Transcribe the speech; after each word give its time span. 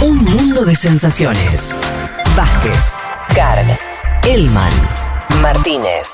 Un 0.00 0.18
mundo 0.24 0.66
de 0.66 0.76
sensaciones. 0.76 1.74
Vázquez, 2.36 2.92
Carg, 3.34 3.78
Elman, 4.26 4.72
Martínez. 5.40 6.06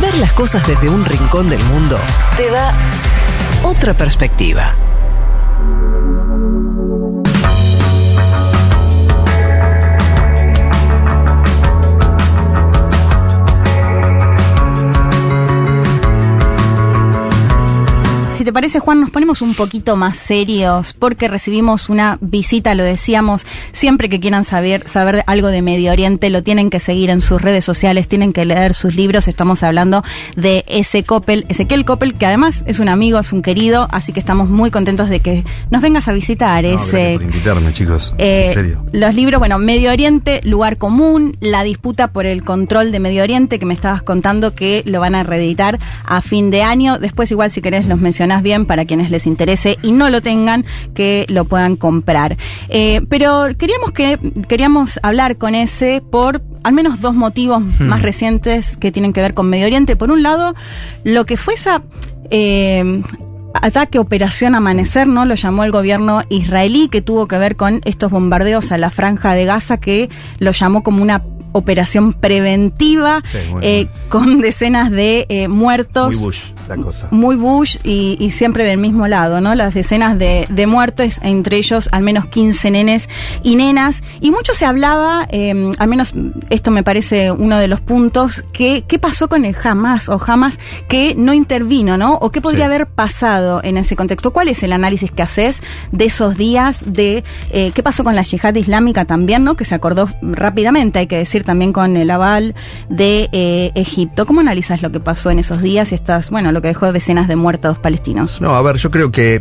Ver 0.00 0.16
las 0.16 0.32
cosas 0.32 0.66
desde 0.66 0.88
un 0.88 1.04
rincón 1.04 1.50
del 1.50 1.62
mundo 1.64 1.98
te 2.38 2.48
da 2.48 2.72
otra 3.62 3.92
perspectiva. 3.92 4.72
Si 18.44 18.46
te 18.46 18.52
parece, 18.52 18.78
Juan, 18.78 19.00
nos 19.00 19.08
ponemos 19.08 19.40
un 19.40 19.54
poquito 19.54 19.96
más 19.96 20.18
serios 20.18 20.92
porque 20.92 21.28
recibimos 21.28 21.88
una 21.88 22.18
visita, 22.20 22.74
lo 22.74 22.82
decíamos, 22.82 23.46
siempre 23.72 24.10
que 24.10 24.20
quieran 24.20 24.44
saber, 24.44 24.86
saber 24.86 25.24
algo 25.26 25.48
de 25.48 25.62
Medio 25.62 25.90
Oriente, 25.92 26.28
lo 26.28 26.42
tienen 26.42 26.68
que 26.68 26.78
seguir 26.78 27.08
en 27.08 27.22
sus 27.22 27.40
redes 27.40 27.64
sociales, 27.64 28.06
tienen 28.06 28.34
que 28.34 28.44
leer 28.44 28.74
sus 28.74 28.94
libros. 28.94 29.28
Estamos 29.28 29.62
hablando 29.62 30.04
de 30.36 30.62
ese 30.68 31.04
Coppel, 31.04 31.46
Ezequiel 31.48 31.86
Coppel, 31.86 32.16
que 32.16 32.26
además 32.26 32.64
es 32.66 32.80
un 32.80 32.90
amigo, 32.90 33.18
es 33.18 33.32
un 33.32 33.40
querido, 33.40 33.88
así 33.90 34.12
que 34.12 34.20
estamos 34.20 34.50
muy 34.50 34.70
contentos 34.70 35.08
de 35.08 35.20
que 35.20 35.42
nos 35.70 35.80
vengas 35.80 36.06
a 36.08 36.12
visitar. 36.12 36.64
No, 36.64 36.68
ese, 36.68 36.90
gracias 36.90 37.12
por 37.14 37.22
invitarme, 37.22 37.72
chicos. 37.72 38.14
eh, 38.18 38.48
en 38.48 38.52
serio. 38.52 38.84
Los 38.92 39.14
libros, 39.14 39.38
bueno, 39.38 39.58
Medio 39.58 39.90
Oriente, 39.90 40.42
lugar 40.44 40.76
común, 40.76 41.34
la 41.40 41.62
disputa 41.62 42.08
por 42.08 42.26
el 42.26 42.44
control 42.44 42.92
de 42.92 43.00
Medio 43.00 43.22
Oriente, 43.22 43.58
que 43.58 43.64
me 43.64 43.72
estabas 43.72 44.02
contando 44.02 44.54
que 44.54 44.82
lo 44.84 45.00
van 45.00 45.14
a 45.14 45.22
reeditar 45.22 45.78
a 46.04 46.20
fin 46.20 46.50
de 46.50 46.62
año. 46.62 46.98
Después, 46.98 47.30
igual, 47.30 47.50
si 47.50 47.62
querés, 47.62 47.86
los 47.86 48.02
bien 48.42 48.66
para 48.66 48.84
quienes 48.84 49.10
les 49.10 49.26
interese 49.26 49.78
y 49.82 49.92
no 49.92 50.10
lo 50.10 50.20
tengan, 50.20 50.64
que 50.94 51.26
lo 51.28 51.44
puedan 51.44 51.76
comprar. 51.76 52.36
Eh, 52.68 53.00
pero 53.08 53.46
queríamos 53.58 53.92
que 53.92 54.18
queríamos 54.48 54.98
hablar 55.02 55.36
con 55.36 55.54
ese 55.54 56.02
por 56.02 56.42
al 56.62 56.72
menos 56.72 57.00
dos 57.00 57.14
motivos 57.14 57.62
más 57.80 58.02
recientes 58.02 58.76
que 58.78 58.90
tienen 58.90 59.12
que 59.12 59.20
ver 59.20 59.34
con 59.34 59.48
Medio 59.48 59.66
Oriente. 59.66 59.96
Por 59.96 60.10
un 60.10 60.22
lado, 60.22 60.54
lo 61.04 61.26
que 61.26 61.36
fue 61.36 61.54
esa 61.54 61.82
eh, 62.30 63.02
ataque 63.54 63.98
Operación 63.98 64.54
Amanecer, 64.54 65.06
¿no? 65.06 65.24
Lo 65.24 65.34
llamó 65.34 65.64
el 65.64 65.70
gobierno 65.70 66.22
israelí, 66.28 66.88
que 66.88 67.02
tuvo 67.02 67.26
que 67.26 67.38
ver 67.38 67.56
con 67.56 67.80
estos 67.84 68.10
bombardeos 68.10 68.72
a 68.72 68.78
la 68.78 68.90
franja 68.90 69.34
de 69.34 69.44
Gaza, 69.44 69.78
que 69.78 70.10
lo 70.38 70.52
llamó 70.52 70.82
como 70.82 71.02
una 71.02 71.22
operación 71.54 72.12
preventiva, 72.12 73.22
Sí, 73.24 73.38
eh, 73.62 73.86
con 74.08 74.40
decenas 74.40 74.90
de 74.90 75.26
eh, 75.28 75.48
muertos. 75.48 76.16
Muy 76.16 76.24
Bush, 76.24 76.40
la 76.68 76.76
cosa. 76.76 77.08
Muy 77.10 77.36
Bush 77.36 77.78
y, 77.84 78.16
y 78.20 78.30
siempre 78.30 78.64
del 78.64 78.78
mismo 78.78 79.08
lado, 79.08 79.40
¿no? 79.40 79.54
Las 79.54 79.74
decenas 79.74 80.18
de, 80.18 80.46
de 80.48 80.66
muertos, 80.66 81.18
entre 81.22 81.56
ellos 81.56 81.88
al 81.92 82.02
menos 82.02 82.26
15 82.26 82.70
nenes 82.70 83.08
y 83.42 83.56
nenas. 83.56 84.02
Y 84.20 84.30
mucho 84.30 84.52
se 84.54 84.66
hablaba, 84.66 85.26
eh, 85.30 85.72
al 85.78 85.88
menos 85.88 86.12
esto 86.50 86.70
me 86.70 86.82
parece 86.82 87.30
uno 87.30 87.58
de 87.58 87.68
los 87.68 87.80
puntos, 87.80 88.44
que 88.52 88.84
qué 88.86 88.98
pasó 88.98 89.28
con 89.28 89.44
el 89.44 89.56
Hamas 89.62 90.08
o 90.08 90.20
Hamas 90.24 90.58
que 90.88 91.14
no 91.16 91.32
intervino, 91.32 91.96
¿no? 91.96 92.14
O 92.14 92.30
qué 92.30 92.40
podría 92.40 92.64
Sí. 92.64 92.66
haber 92.66 92.86
pasado 92.86 93.60
en 93.62 93.76
ese 93.76 93.96
contexto. 93.96 94.32
¿Cuál 94.32 94.48
es 94.48 94.62
el 94.62 94.72
análisis 94.72 95.10
que 95.10 95.22
haces 95.22 95.62
de 95.92 96.06
esos 96.06 96.36
días 96.36 96.82
de 96.86 97.24
eh, 97.50 97.72
qué 97.74 97.82
pasó 97.82 98.02
con 98.04 98.14
la 98.16 98.22
yihad 98.22 98.54
islámica 98.54 99.04
también, 99.04 99.44
¿no? 99.44 99.54
Que 99.54 99.64
se 99.64 99.74
acordó 99.74 100.08
rápidamente, 100.22 100.98
hay 100.98 101.06
que 101.06 101.16
decir 101.16 101.43
también 101.44 101.72
con 101.72 101.96
el 101.96 102.10
aval 102.10 102.54
de 102.88 103.28
eh, 103.32 103.72
Egipto. 103.74 104.26
¿Cómo 104.26 104.40
analizas 104.40 104.82
lo 104.82 104.90
que 104.90 105.00
pasó 105.00 105.30
en 105.30 105.38
esos 105.38 105.62
días 105.62 105.92
y 105.92 105.94
estas, 105.94 106.30
bueno, 106.30 106.52
lo 106.52 106.62
que 106.62 106.68
dejó 106.68 106.92
decenas 106.92 107.28
de 107.28 107.36
muertos 107.36 107.78
palestinos? 107.78 108.40
No, 108.40 108.54
a 108.54 108.62
ver, 108.62 108.76
yo 108.76 108.90
creo 108.90 109.10
que 109.10 109.40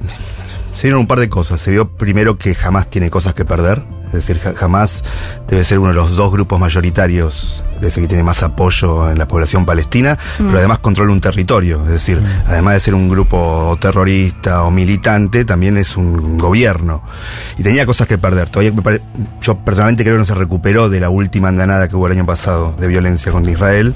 se 0.73 0.87
dieron 0.87 1.01
un 1.01 1.07
par 1.07 1.19
de 1.19 1.29
cosas. 1.29 1.61
Se 1.61 1.71
vio 1.71 1.89
primero 1.89 2.37
que 2.37 2.55
jamás 2.55 2.89
tiene 2.89 3.09
cosas 3.09 3.33
que 3.33 3.45
perder. 3.45 3.83
Es 4.13 4.25
decir, 4.27 4.39
ja- 4.39 4.53
jamás 4.55 5.03
debe 5.47 5.63
ser 5.63 5.79
uno 5.79 5.89
de 5.89 5.95
los 5.95 6.15
dos 6.15 6.31
grupos 6.31 6.59
mayoritarios, 6.59 7.63
es 7.75 7.81
decir, 7.81 8.03
que 8.03 8.07
tiene 8.07 8.23
más 8.23 8.43
apoyo 8.43 9.09
en 9.09 9.17
la 9.17 9.27
población 9.27 9.65
palestina, 9.65 10.17
pero 10.37 10.57
además 10.59 10.79
controla 10.79 11.11
un 11.11 11.19
territorio. 11.19 11.81
Es 11.85 11.91
decir, 11.91 12.21
además 12.47 12.75
de 12.75 12.79
ser 12.79 12.93
un 12.95 13.09
grupo 13.09 13.77
terrorista 13.81 14.63
o 14.63 14.71
militante, 14.71 15.45
también 15.45 15.77
es 15.77 15.97
un 15.97 16.37
gobierno. 16.37 17.03
Y 17.57 17.63
tenía 17.63 17.85
cosas 17.85 18.07
que 18.07 18.17
perder. 18.17 18.49
Todavía 18.49 18.71
me 18.71 18.81
pare- 18.81 19.01
yo 19.41 19.57
personalmente 19.57 20.03
creo 20.03 20.15
que 20.15 20.19
no 20.19 20.25
se 20.25 20.35
recuperó 20.35 20.89
de 20.89 20.99
la 20.99 21.09
última 21.09 21.47
andanada 21.49 21.87
que 21.87 21.95
hubo 21.95 22.05
el 22.07 22.13
año 22.13 22.25
pasado 22.25 22.75
de 22.79 22.87
violencia 22.87 23.31
contra 23.31 23.51
Israel. 23.51 23.93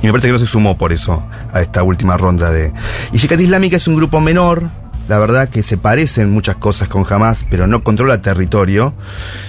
Y 0.00 0.06
me 0.06 0.12
parece 0.12 0.28
que 0.28 0.32
no 0.34 0.38
se 0.38 0.46
sumó 0.46 0.78
por 0.78 0.92
eso 0.92 1.24
a 1.52 1.60
esta 1.60 1.82
última 1.82 2.16
ronda 2.16 2.50
de... 2.52 2.72
Y 3.12 3.18
Yihad 3.18 3.38
Islámica 3.40 3.76
es 3.78 3.88
un 3.88 3.96
grupo 3.96 4.20
menor, 4.20 4.70
la 5.08 5.18
verdad 5.18 5.48
que 5.48 5.62
se 5.62 5.76
parecen 5.78 6.30
muchas 6.30 6.56
cosas 6.56 6.88
con 6.88 7.04
Hamas, 7.08 7.46
pero 7.50 7.66
no 7.66 7.82
controla 7.82 8.20
territorio. 8.20 8.94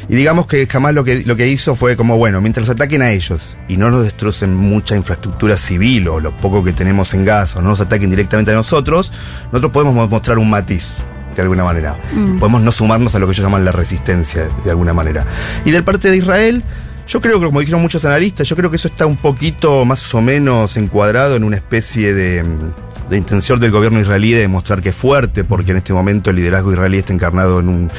Y 0.08 0.16
digamos 0.16 0.48
que 0.48 0.68
Hamas 0.74 0.94
lo 0.94 1.04
que, 1.04 1.24
lo 1.26 1.36
que 1.36 1.48
hizo 1.48 1.76
fue 1.76 1.96
como, 1.98 2.18
bueno, 2.18 2.40
mientras 2.42 2.68
los 2.68 2.76
ataquen 2.76 3.02
a 3.02 3.12
ellos 3.12 3.58
y 3.68 3.78
no 3.78 3.92
nos 3.92 4.04
destrocen 4.04 4.56
mucha 4.56 4.96
infraestructura 4.96 5.58
civil 5.58 6.08
o 6.08 6.20
lo 6.20 6.36
poco 6.38 6.64
que 6.64 6.74
tenemos 6.74 7.14
en 7.14 7.26
Gaza, 7.26 7.60
o 7.60 7.62
no 7.62 7.70
nos 7.70 7.82
ataquen 7.82 8.10
directamente 8.10 8.52
a 8.52 8.56
nosotros, 8.56 9.12
nosotros 9.52 9.72
podemos 9.72 9.94
mo- 9.94 10.08
mostrar 10.08 10.38
un 10.40 10.50
matiz. 10.50 11.04
De 11.36 11.44
alguna 11.44 11.64
manera. 11.64 11.98
Mm. 12.12 12.38
Podemos 12.40 12.62
no 12.64 12.72
sumarnos 12.72 13.16
a 13.16 13.20
lo 13.20 13.26
que 13.28 13.32
ellos 13.32 13.46
llaman 13.46 13.64
la 13.64 13.72
resistencia, 13.72 14.50
de 14.66 14.72
alguna 14.72 14.94
manera. 14.94 15.26
Y 15.64 15.72
del 15.72 15.84
parte 15.86 16.10
de 16.10 16.18
Israel, 16.18 16.64
yo 17.10 17.20
creo 17.22 17.40
que, 17.40 17.48
como 17.48 17.60
dijeron 17.60 17.82
muchos 17.82 18.06
analistas, 18.06 18.48
yo 18.48 18.56
creo 18.56 18.70
que 18.70 18.76
eso 18.78 18.88
está 18.88 19.06
un 19.06 19.18
poquito 19.18 19.84
más 19.84 20.14
o 20.14 20.22
menos 20.22 20.78
encuadrado 20.78 21.36
en 21.36 21.44
una 21.44 21.56
especie 21.58 22.14
de, 22.14 22.44
de 23.10 23.18
intención 23.18 23.60
del 23.60 23.72
gobierno 23.72 24.00
israelí 24.00 24.32
de 24.32 24.42
demostrar 24.42 24.80
que 24.82 24.90
es 24.90 24.96
fuerte, 24.96 25.44
porque 25.44 25.72
en 25.72 25.78
este 25.78 25.92
momento 25.92 26.30
el 26.30 26.36
liderazgo 26.36 26.72
israelí 26.72 27.00
está 27.00 27.12
encarnado 27.12 27.60
en 27.62 27.68
un, 27.70 27.92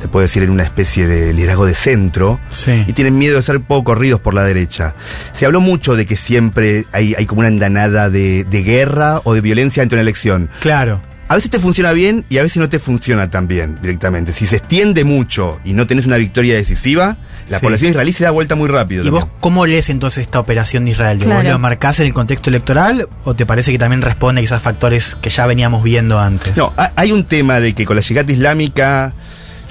se 0.00 0.08
puede 0.08 0.24
decir, 0.26 0.42
en 0.42 0.48
una 0.50 0.62
especie 0.62 1.06
de 1.06 1.34
liderazgo 1.34 1.66
de 1.66 1.74
centro, 1.74 2.40
Sí. 2.48 2.84
y 2.86 2.92
tienen 2.94 3.18
miedo 3.18 3.36
de 3.36 3.42
ser 3.42 3.60
poco 3.60 3.84
corridos 3.84 4.20
por 4.20 4.32
la 4.32 4.44
derecha. 4.44 4.94
Se 5.34 5.44
habló 5.44 5.60
mucho 5.60 5.94
de 5.94 6.06
que 6.06 6.16
siempre 6.16 6.86
hay, 6.92 7.14
hay 7.18 7.26
como 7.26 7.40
una 7.40 7.48
andanada 7.48 8.08
de, 8.08 8.44
de 8.44 8.62
guerra 8.62 9.20
o 9.24 9.34
de 9.34 9.42
violencia 9.42 9.82
ante 9.82 9.94
una 9.94 10.02
elección. 10.02 10.48
Claro. 10.60 11.02
A 11.34 11.36
veces 11.36 11.50
te 11.50 11.58
funciona 11.58 11.90
bien 11.90 12.24
y 12.28 12.38
a 12.38 12.44
veces 12.44 12.58
no 12.58 12.68
te 12.68 12.78
funciona 12.78 13.28
tan 13.28 13.48
bien 13.48 13.76
directamente. 13.82 14.32
Si 14.32 14.46
se 14.46 14.54
extiende 14.58 15.02
mucho 15.02 15.58
y 15.64 15.72
no 15.72 15.84
tenés 15.84 16.06
una 16.06 16.16
victoria 16.16 16.54
decisiva, 16.54 17.16
la 17.48 17.58
Sí. 17.58 17.62
población 17.64 17.90
israelí 17.90 18.12
se 18.12 18.22
da 18.22 18.30
vuelta 18.30 18.54
muy 18.54 18.68
rápido. 18.68 19.04
¿Y 19.04 19.10
vos 19.10 19.26
cómo 19.40 19.66
lees 19.66 19.90
entonces 19.90 20.22
esta 20.22 20.38
operación 20.38 20.84
de 20.84 20.92
Israel? 20.92 21.18
¿Vos 21.18 21.26
Claro. 21.26 21.50
lo 21.50 21.58
marcás 21.58 21.98
en 21.98 22.06
el 22.06 22.12
contexto 22.14 22.50
electoral 22.50 23.08
o 23.24 23.34
te 23.34 23.46
parece 23.46 23.72
que 23.72 23.80
también 23.80 24.00
responde 24.02 24.42
quizás 24.42 24.62
factores 24.62 25.16
que 25.20 25.28
ya 25.28 25.44
veníamos 25.46 25.82
viendo 25.82 26.20
antes? 26.20 26.56
No, 26.56 26.72
ha- 26.76 26.92
hay 26.94 27.10
un 27.10 27.24
tema 27.24 27.58
de 27.58 27.72
que 27.74 27.84
con 27.84 27.96
la 27.96 28.02
llegada 28.02 28.30
islámica, 28.30 29.12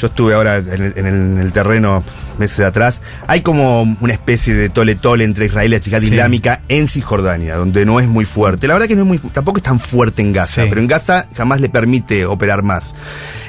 yo 0.03 0.07
estuve 0.07 0.33
ahora 0.33 0.57
en 0.57 0.67
el, 0.69 0.93
en 0.97 1.05
el- 1.05 1.13
en 1.13 1.37
el 1.37 1.53
terreno 1.53 2.03
meses 2.37 2.59
atrás, 2.65 3.01
hay 3.27 3.41
como 3.41 3.83
una 4.01 4.11
especie 4.13 4.53
de 4.53 4.67
tole-tole 4.69 5.23
entre 5.23 5.45
Israel 5.45 5.79
y 5.85 5.89
la 5.89 5.99
Sí. 5.99 6.07
islámica 6.07 6.61
en 6.67 6.87
Cisjordania, 6.87 7.55
donde 7.55 7.85
no 7.85 7.99
es 8.01 8.07
muy 8.07 8.25
fuerte. 8.25 8.67
La 8.67 8.73
verdad 8.73 8.87
que 8.87 8.95
no 8.95 9.01
es 9.03 9.07
muy, 9.07 9.17
tampoco 9.19 9.57
es 9.57 9.63
tan 9.63 9.79
fuerte 9.79 10.21
en 10.21 10.33
Gaza, 10.33 10.63
Sí. 10.63 10.67
pero 10.69 10.81
en 10.81 10.87
Gaza 10.87 11.27
jamás 11.35 11.61
le 11.61 11.69
permite 11.69 12.25
operar 12.25 12.63
más. 12.63 12.95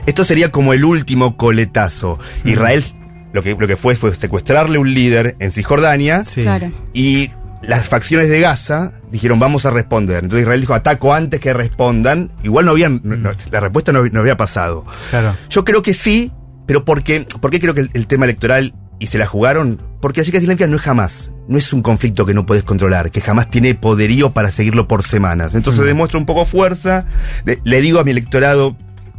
Esto 0.06 0.24
sería 0.24 0.52
como 0.52 0.72
el 0.74 0.84
último 0.84 1.36
coletazo. 1.36 2.18
Mm. 2.44 2.48
Israel 2.48 2.84
lo 3.32 3.42
que, 3.42 3.56
lo 3.58 3.66
que 3.66 3.76
fue 3.76 3.96
fue 3.96 4.14
secuestrarle 4.14 4.78
un 4.78 4.94
líder 4.94 5.34
en 5.40 5.50
Cisjordania 5.50 6.22
Sí. 6.24 6.42
Claro. 6.42 6.70
y 6.92 7.30
las 7.62 7.88
facciones 7.88 8.28
de 8.28 8.38
Gaza 8.40 8.92
dijeron 9.10 9.40
vamos 9.40 9.64
a 9.66 9.70
responder. 9.70 10.22
Entonces 10.22 10.42
Israel 10.42 10.60
dijo 10.60 10.74
ataco 10.74 11.14
antes 11.14 11.40
que 11.40 11.52
respondan. 11.54 12.30
Igual 12.42 12.66
no 12.66 12.72
habían, 12.72 13.00
no- 13.02 13.30
la 13.50 13.60
respuesta 13.60 13.90
no, 13.90 14.04
no 14.04 14.20
había 14.20 14.36
pasado. 14.36 14.84
Claro. 15.10 15.34
Yo 15.48 15.64
creo 15.64 15.82
que 15.82 15.94
sí, 15.94 16.30
pero 16.66 16.84
¿por 16.84 17.02
qué, 17.02 17.26
¿por 17.40 17.50
qué 17.50 17.60
creo 17.60 17.74
que 17.74 17.80
el, 17.82 17.90
el 17.94 18.06
tema 18.06 18.24
electoral 18.24 18.74
y 18.98 19.06
se 19.08 19.18
la 19.18 19.26
jugaron? 19.26 19.80
Porque 20.00 20.20
la 20.20 20.24
chica 20.24 20.38
islámica 20.38 20.66
no 20.66 20.76
es 20.76 20.82
jamás. 20.82 21.30
No 21.46 21.58
es 21.58 21.72
un 21.74 21.82
conflicto 21.82 22.24
que 22.24 22.32
no 22.32 22.46
puedes 22.46 22.64
controlar, 22.64 23.10
que 23.10 23.20
jamás 23.20 23.50
tiene 23.50 23.74
poderío 23.74 24.32
para 24.32 24.50
seguirlo 24.50 24.88
por 24.88 25.02
semanas. 25.02 25.54
Entonces 25.54 25.82
Mm. 25.82 25.86
demuestra 25.86 26.18
un 26.18 26.26
poco 26.26 26.46
fuerza. 26.46 27.06
Le, 27.44 27.58
le 27.64 27.80
digo 27.82 27.98
a 28.00 28.04
mi 28.04 28.12
electorado, 28.12 28.76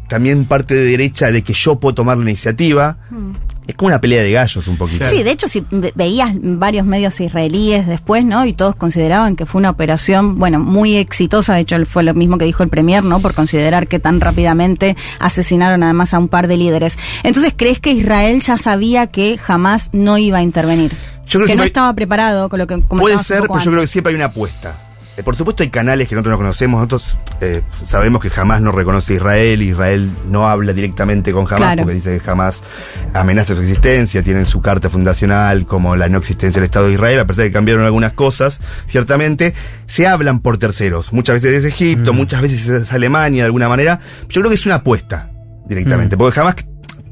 también 0.10 0.46
parte 0.46 0.74
de 0.76 0.86
derecha, 0.86 1.32
de 1.32 1.44
que 1.44 1.54
yo 1.54 1.80
puedo 1.80 1.94
tomar 1.96 2.18
la 2.18 2.24
iniciativa. 2.24 2.98
Es 3.68 3.76
como 3.76 3.88
una 3.88 4.00
pelea 4.00 4.22
de 4.22 4.32
gallos 4.32 4.68
un 4.68 4.78
poquito. 4.78 5.06
Sí, 5.10 5.24
de 5.24 5.32
hecho, 5.32 5.48
si 5.48 5.66
ve- 5.72 5.92
veías 5.96 6.32
varios 6.40 6.86
medios 6.86 7.20
israelíes 7.20 7.88
después, 7.88 8.24
¿no? 8.24 8.46
Y 8.46 8.54
todos 8.54 8.76
consideraban 8.76 9.36
que 9.36 9.46
fue 9.46 9.60
una 9.60 9.72
operación, 9.72 10.38
bueno, 10.38 10.60
muy 10.60 10.96
exitosa. 10.98 11.56
De 11.56 11.62
hecho, 11.62 11.76
fue 11.86 12.04
lo 12.04 12.14
mismo 12.14 12.38
que 12.38 12.46
dijo 12.46 12.62
el 12.64 12.70
Premier, 12.70 13.04
¿no? 13.04 13.20
Por 13.22 13.34
considerar 13.34 13.88
que 13.88 14.00
tan 14.00 14.22
rápidamente 14.22 14.96
asesinaron 15.20 15.82
además 15.84 16.14
a 16.14 16.20
un 16.20 16.28
par 16.28 16.48
de 16.48 16.58
líderes. 16.58 16.98
Entonces, 17.24 17.54
¿crees 17.58 17.80
que 17.80 17.92
Israel 17.92 18.42
ya 18.42 18.58
sabía 18.58 19.08
que 19.08 19.38
jamás 19.38 19.90
no 19.94 20.18
iba 20.18 20.38
a 20.38 20.42
intervenir? 20.44 20.92
Yo 21.28 21.40
creo 21.40 21.48
que 21.48 21.54
que 21.54 21.56
no 21.58 21.64
hay- 21.64 21.68
estaba 21.68 21.92
preparado 21.94 22.50
con 22.50 22.60
lo 22.60 22.68
que 22.68 22.78
Puede 22.78 23.18
ser, 23.20 23.42
pero 23.42 23.60
yo 23.60 23.72
creo 23.72 23.82
que 23.82 23.88
siempre 23.88 24.12
hay 24.12 24.16
una 24.16 24.26
apuesta. 24.26 24.80
Eh, 25.18 25.24
por 25.24 25.36
supuesto 25.38 25.64
hay 25.64 25.70
canales 25.70 26.10
que 26.10 26.16
nosotros 26.16 26.34
no 26.34 26.38
conocemos, 26.38 26.78
nosotros 26.80 27.18
eh, 27.40 27.62
sabemos 27.86 28.22
que 28.22 28.30
jamás 28.30 28.62
no 28.62 28.74
reconoce 28.74 29.14
Israel, 29.14 29.62
Israel 29.62 30.10
no 30.30 30.50
habla 30.50 30.74
directamente 30.74 31.32
con 31.32 31.46
Hamas 31.46 31.58
Claro. 31.58 31.84
porque 31.84 31.96
dice 31.96 32.18
que 32.18 32.20
jamás 32.20 32.64
amenaza 33.14 33.56
su 33.56 33.62
existencia, 33.62 34.24
tienen 34.24 34.46
su 34.46 34.62
carta 34.62 34.90
fundacional 34.90 35.66
como 35.66 35.96
la 35.96 36.10
no 36.10 36.18
existencia 36.18 36.60
del 36.60 36.66
Estado 36.66 36.88
de 36.88 36.94
Israel, 36.94 37.20
a 37.22 37.26
pesar 37.28 37.44
de 37.44 37.50
que 37.50 37.54
cambiaron 37.54 37.86
algunas 37.86 38.12
cosas, 38.12 38.60
ciertamente, 38.88 39.54
se 39.86 40.06
hablan 40.06 40.40
por 40.42 40.58
terceros, 40.58 41.14
muchas 41.14 41.42
veces 41.42 41.64
es 41.64 41.74
Egipto, 41.74 42.12
Mm. 42.14 42.18
muchas 42.18 42.42
veces 42.42 42.68
es 42.68 42.92
Alemania 42.92 43.44
de 43.44 43.46
alguna 43.48 43.70
manera, 43.70 44.02
yo 44.28 44.42
creo 44.42 44.50
que 44.50 44.56
es 44.56 44.66
una 44.66 44.76
apuesta 44.76 45.30
directamente, 45.68 46.16
Mm. 46.16 46.20
porque 46.20 46.36
jamás 46.36 46.56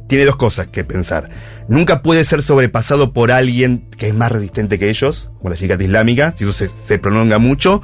tiene 0.09 0.25
dos 0.25 0.35
cosas 0.35 0.67
que 0.67 0.83
pensar. 0.83 1.29
Nunca 1.68 2.01
puede 2.01 2.24
ser 2.25 2.42
sobrepasado 2.44 3.13
por 3.13 3.31
alguien 3.31 3.88
que 3.98 4.07
es 4.07 4.13
más 4.13 4.31
resistente 4.31 4.80
que 4.80 4.89
ellos, 4.89 5.30
como 5.38 5.50
la 5.51 5.56
yihad 5.56 5.80
islámica, 5.80 6.33
si 6.38 6.44
eso 6.44 6.54
se, 6.54 6.69
se 6.88 7.00
prolonga 7.00 7.38
mucho. 7.38 7.81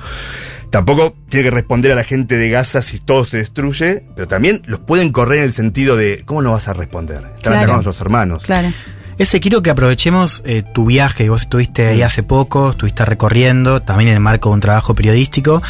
Tampoco 0.70 1.16
tiene 1.30 1.46
que 1.46 1.52
responder 1.56 1.92
a 1.92 1.96
la 1.96 2.04
gente 2.04 2.38
de 2.38 2.50
Gaza 2.50 2.82
si 2.84 3.00
todo 3.00 3.26
se 3.26 3.38
destruye, 3.38 4.04
pero 4.16 4.28
también 4.28 4.62
los 4.68 4.80
pueden 4.80 5.12
correr 5.12 5.40
en 5.40 5.46
el 5.46 5.54
sentido 5.54 5.98
de, 5.98 6.22
¿cómo 6.26 6.42
no 6.44 6.52
vas 6.52 6.68
a 6.68 6.74
responder? 6.74 7.18
Están 7.18 7.34
Claro. 7.42 7.58
atacando 7.58 7.72
a 7.74 7.76
nuestros 7.78 8.02
hermanos. 8.02 8.44
Claro. 8.46 8.72
Ese 9.18 9.40
quiero 9.42 9.62
que 9.62 9.70
aprovechemos 9.72 10.44
eh, 10.46 10.64
tu 10.74 10.86
viaje, 10.86 11.28
vos 11.28 11.42
estuviste 11.42 11.88
ahí 11.88 12.04
hace 12.04 12.24
poco, 12.24 12.70
estuviste 12.70 13.04
recorriendo, 13.04 13.82
también 13.82 14.10
en 14.12 14.14
el 14.16 14.22
marco 14.22 14.50
de 14.50 14.54
un 14.56 14.62
trabajo 14.62 14.94
periodístico. 14.96 15.62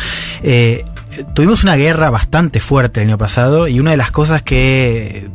Eh, 0.44 0.84
tuvimos 1.34 1.64
una 1.64 1.76
guerra 1.76 2.10
bastante 2.10 2.60
fuerte 2.60 3.02
el 3.02 3.08
año 3.08 3.18
pasado 3.18 3.68
y 3.68 3.80
una 3.80 3.92
de 3.92 3.98
las 3.98 4.12
cosas 4.12 4.42
que, 4.42 5.30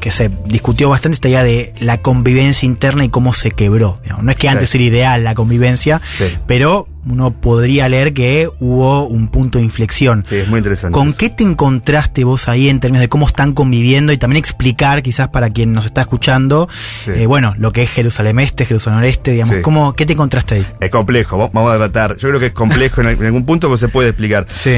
que 0.00 0.10
se 0.10 0.30
discutió 0.46 0.88
bastante 0.90 1.14
esta 1.14 1.28
idea 1.28 1.42
de 1.44 1.72
la 1.78 1.98
convivencia 2.02 2.66
interna 2.66 3.04
y 3.04 3.08
cómo 3.08 3.32
se 3.34 3.50
quebró. 3.50 4.00
No 4.22 4.30
es 4.30 4.36
que 4.36 4.48
antes 4.48 4.70
Sí. 4.70 4.78
era 4.78 4.84
ideal 4.86 5.24
la 5.24 5.34
convivencia, 5.34 6.00
Sí. 6.16 6.24
pero 6.46 6.88
uno 7.06 7.30
podría 7.32 7.88
leer 7.88 8.14
que 8.14 8.48
hubo 8.60 9.06
un 9.06 9.28
punto 9.28 9.58
de 9.58 9.64
inflexión. 9.64 10.24
Sí, 10.28 10.36
es 10.36 10.48
muy 10.48 10.58
interesante. 10.58 10.92
¿Con 10.92 11.12
qué 11.12 11.30
te 11.30 11.44
encontraste 11.44 12.24
vos 12.24 12.48
ahí 12.48 12.68
en 12.68 12.80
términos 12.80 13.00
de 13.02 13.08
cómo 13.08 13.26
están 13.26 13.52
conviviendo 13.52 14.12
y 14.12 14.18
también 14.18 14.38
explicar, 14.38 15.02
quizás 15.02 15.28
para 15.28 15.50
quien 15.50 15.72
nos 15.72 15.86
está 15.86 16.00
escuchando, 16.02 16.68
Sí. 17.04 17.10
eh, 17.14 17.26
bueno, 17.26 17.54
lo 17.58 17.72
que 17.72 17.82
es 17.82 17.90
Jerusalén 17.90 18.38
Este, 18.40 18.64
Jerusalén 18.64 19.00
Oeste, 19.00 19.32
digamos, 19.32 19.56
Sí. 19.56 19.62
¿cómo, 19.62 19.94
¿qué 19.94 20.06
te 20.06 20.14
encontraste 20.14 20.54
ahí? 20.56 20.66
Es 20.80 20.90
complejo, 20.90 21.36
va- 21.38 21.50
vamos 21.52 21.72
a 21.72 21.76
tratar. 21.76 22.16
Yo 22.16 22.28
creo 22.28 22.40
que 22.40 22.46
es 22.46 22.52
complejo 22.52 23.00
en, 23.02 23.08
en 23.08 23.24
algún 23.26 23.44
punto, 23.44 23.68
pero 23.68 23.78
se 23.78 23.88
puede 23.88 24.08
explicar. 24.10 24.46
Sí. 24.54 24.76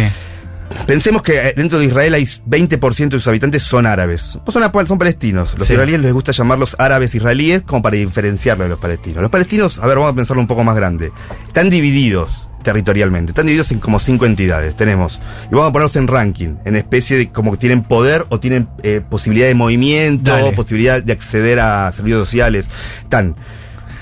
Pensemos 0.86 1.22
que 1.22 1.48
eh, 1.48 1.54
dentro 1.56 1.78
de 1.78 1.86
Israel 1.86 2.14
hay 2.14 2.24
20% 2.24 3.08
de 3.08 3.18
sus 3.18 3.26
habitantes 3.28 3.62
son 3.62 3.86
árabes. 3.86 4.38
O 4.44 4.52
son, 4.52 4.62
son 4.86 4.98
palestinos. 4.98 5.54
Los 5.58 5.66
Sí. 5.66 5.74
israelíes 5.74 6.00
les 6.00 6.12
gusta 6.12 6.32
llamarlos 6.32 6.76
árabes 6.78 7.14
israelíes 7.14 7.62
como 7.62 7.82
para 7.82 7.96
diferenciarlos 7.96 8.66
de 8.66 8.70
los 8.70 8.78
palestinos. 8.78 9.22
Los 9.22 9.30
palestinos, 9.30 9.78
a 9.78 9.86
ver, 9.86 9.96
vamos 9.96 10.12
a 10.12 10.16
pensarlo 10.16 10.40
un 10.40 10.46
poco 10.46 10.64
más 10.64 10.76
grande. 10.76 11.12
Están 11.46 11.70
divididos 11.70 12.48
territorialmente. 12.62 13.30
Están 13.30 13.46
divididos 13.46 13.70
en 13.70 13.78
como 13.78 13.98
cinco 14.00 14.26
entidades. 14.26 14.76
Tenemos, 14.76 15.20
y 15.50 15.54
vamos 15.54 15.70
a 15.70 15.72
ponerlos 15.72 15.96
en 15.96 16.08
ranking, 16.08 16.56
en 16.64 16.74
especie 16.76 17.16
de 17.16 17.30
como 17.30 17.52
que 17.52 17.58
tienen 17.58 17.82
poder 17.84 18.24
o 18.28 18.40
tienen 18.40 18.68
eh, 18.82 19.00
posibilidad 19.08 19.46
de 19.46 19.54
movimiento, 19.54 20.32
Dale. 20.32 20.52
posibilidad 20.52 21.00
de 21.02 21.12
acceder 21.12 21.60
a 21.60 21.92
servicios 21.92 22.26
sociales. 22.28 22.66
Están 23.02 23.36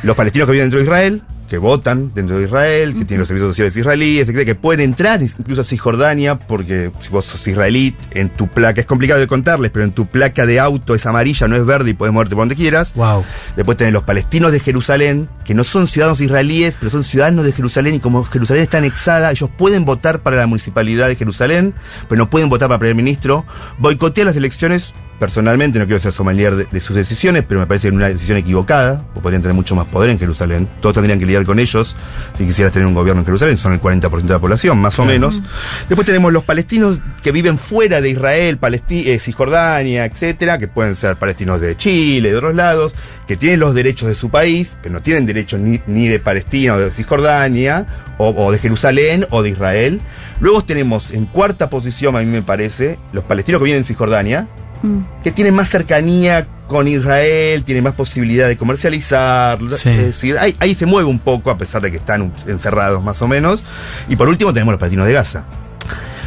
los 0.03 0.17
palestinos 0.17 0.47
que 0.47 0.53
viven 0.53 0.67
dentro 0.67 0.79
de 0.79 0.85
Israel, 0.85 1.23
que 1.49 1.59
votan 1.59 2.13
dentro 2.15 2.39
de 2.39 2.45
Israel, 2.45 2.95
que 2.95 3.05
tienen 3.05 3.21
los 3.21 3.29
servicios 3.29 3.51
sociales 3.51 3.77
israelíes, 3.77 4.23
etcétera, 4.23 4.45
que 4.45 4.55
pueden 4.55 4.81
entrar 4.81 5.23
incluso 5.23 5.61
a 5.61 5.65
Cisjordania, 5.65 6.39
porque 6.39 6.91
si 7.01 7.09
vos 7.09 7.25
sos 7.25 7.47
israelí, 7.47 7.95
en 8.13 8.31
tu 8.31 8.49
placa, 8.49 8.81
es 8.81 8.87
complicado 8.87 9.21
de 9.21 9.27
contarles, 9.27 9.71
pero 9.71 9.85
en 9.85 9.93
tu 9.93 10.07
placa 10.07 10.47
de 10.47 10.61
auto 10.61 10.95
es 10.95 11.07
amarilla, 11.07 11.49
no 11.49 11.57
es 11.57 11.65
verde 11.65 11.91
y 11.91 11.95
puedes 11.95 12.13
moverte 12.13 12.35
por 12.35 12.43
donde 12.43 12.57
quieras. 12.57 12.95
Wow. 12.95 13.25
Después 13.57 13.77
tenés 13.77 13.93
los 13.93 14.05
palestinos 14.05 14.53
de 14.53 14.61
Jerusalén, 14.61 15.29
que 15.45 15.55
no 15.55 15.65
son 15.65 15.87
ciudadanos 15.87 16.21
israelíes, 16.21 16.77
pero 16.79 16.91
son 16.91 17.05
ciudadanos 17.05 17.45
de 17.45 17.53
Jerusalén 17.53 17.95
y 17.95 18.01
como 18.01 18.25
Jerusalén 18.25 18.63
está 18.63 18.79
anexada, 18.79 19.31
ellos 19.31 19.51
pueden 19.57 19.85
votar 19.85 20.23
para 20.23 20.37
la 20.37 20.47
municipalidad 20.47 21.09
de 21.09 21.17
Jerusalén, 21.17 21.75
pero 22.09 22.19
no 22.19 22.31
pueden 22.31 22.49
votar 22.49 22.69
para 22.69 22.79
primer 22.79 22.97
ministro. 22.97 23.45
Boicotear 23.79 24.27
las 24.27 24.37
elecciones, 24.37 24.95
personalmente, 25.19 25.79
no 25.79 25.87
quiero 25.87 26.01
ser 26.01 26.13
sommelier 26.13 26.55
de, 26.57 26.67
de 26.71 26.81
sus 26.81 26.97
decisiones, 26.97 27.45
pero 27.47 27.61
me 27.61 27.67
parece 27.67 27.83
que 27.83 27.89
es 27.89 27.95
una 27.95 28.09
decisión 28.09 28.39
equivocada, 28.39 29.05
o 29.15 29.21
podrían 29.21 29.43
tener 29.43 29.55
mucho 29.55 29.75
más 29.75 29.87
poder 29.87 30.11
en 30.11 30.19
Jerusalén. 30.19 30.69
Todos 30.81 30.95
tendrían 30.95 31.19
que 31.19 31.27
lidiar 31.27 31.45
con 31.45 31.59
ellos 31.59 31.97
si 32.35 32.45
quisieras 32.45 32.73
tener 32.73 32.87
un 32.87 32.95
gobierno 32.95 33.21
en 33.21 33.27
Jerusalén, 33.27 33.57
son 33.57 33.73
el 33.73 33.81
40% 33.81 34.23
de 34.23 34.29
la 34.29 34.39
población, 34.39 34.79
más 34.79 34.99
o 34.99 35.05
menos. 35.05 35.41
Después 35.89 36.07
tenemos 36.07 36.33
los 36.33 36.45
palestinos 36.45 37.01
que 37.23 37.33
viven 37.33 37.59
fuera 37.59 38.01
de 38.01 38.11
Israel, 38.11 38.59
Palesti 38.59 39.11
eh, 39.11 39.19
Cisjordania, 39.19 40.05
etcétera, 40.05 40.59
que 40.59 40.69
pueden 40.69 40.97
ser 40.97 41.17
palestinos 41.17 41.61
de 41.61 41.77
Chile, 41.77 42.31
de 42.31 42.37
otros 42.37 42.55
lados, 42.55 42.95
que 43.27 43.37
tienen 43.37 43.61
los 43.61 43.75
derechos 43.75 44.09
de 44.09 44.15
su 44.15 44.31
país, 44.31 44.77
pero 44.83 44.95
no 44.95 45.03
tienen 45.03 45.27
derechos 45.27 45.61
ni, 45.61 45.81
ni 45.87 46.09
de 46.09 46.19
Palestina 46.19 46.75
o 46.75 46.79
de 46.79 46.91
Cisjordania, 46.91 47.87
o, 48.19 48.29
o 48.31 48.53
de 48.53 48.59
Jerusalén 48.59 49.27
o 49.31 49.43
de 49.43 49.51
Israel. 49.51 50.01
Luego 50.41 50.63
tenemos 50.63 51.11
en 51.11 51.27
cuarta 51.27 51.71
posición, 51.71 52.17
a 52.17 52.21
mí 52.21 52.27
me 52.27 52.43
parece, 52.43 52.99
los 53.13 53.25
palestinos 53.25 53.61
que 53.61 53.67
viven 53.67 53.79
en 53.79 53.85
Cisjordania, 53.85 54.49
Mm. 54.83 54.99
que 55.23 55.31
tienen 55.33 55.55
más 55.55 55.69
cercanía 55.69 56.47
con 56.69 56.89
Israel, 56.89 57.63
tienen 57.65 57.85
más 57.85 57.95
posibilidad 57.95 58.49
de 58.49 58.57
comercializar. 58.57 59.59
Sí. 59.77 59.91
Es 59.91 59.99
decir, 60.03 60.39
ahí, 60.39 60.57
ahí 60.61 60.75
se 60.75 60.87
mueve 60.87 61.09
un 61.09 61.19
poco, 61.19 61.51
a 61.51 61.59
pesar 61.59 61.83
de 61.83 61.91
que 61.91 61.99
están 61.99 62.33
encerrados 62.47 63.03
más 63.03 63.21
o 63.23 63.29
menos. 63.29 63.63
Y 64.09 64.17
por 64.17 64.29
último 64.29 64.53
tenemos 64.53 64.73
los 64.73 64.81
palestinos 64.81 65.07
de 65.07 65.13
Gaza. 65.13 65.45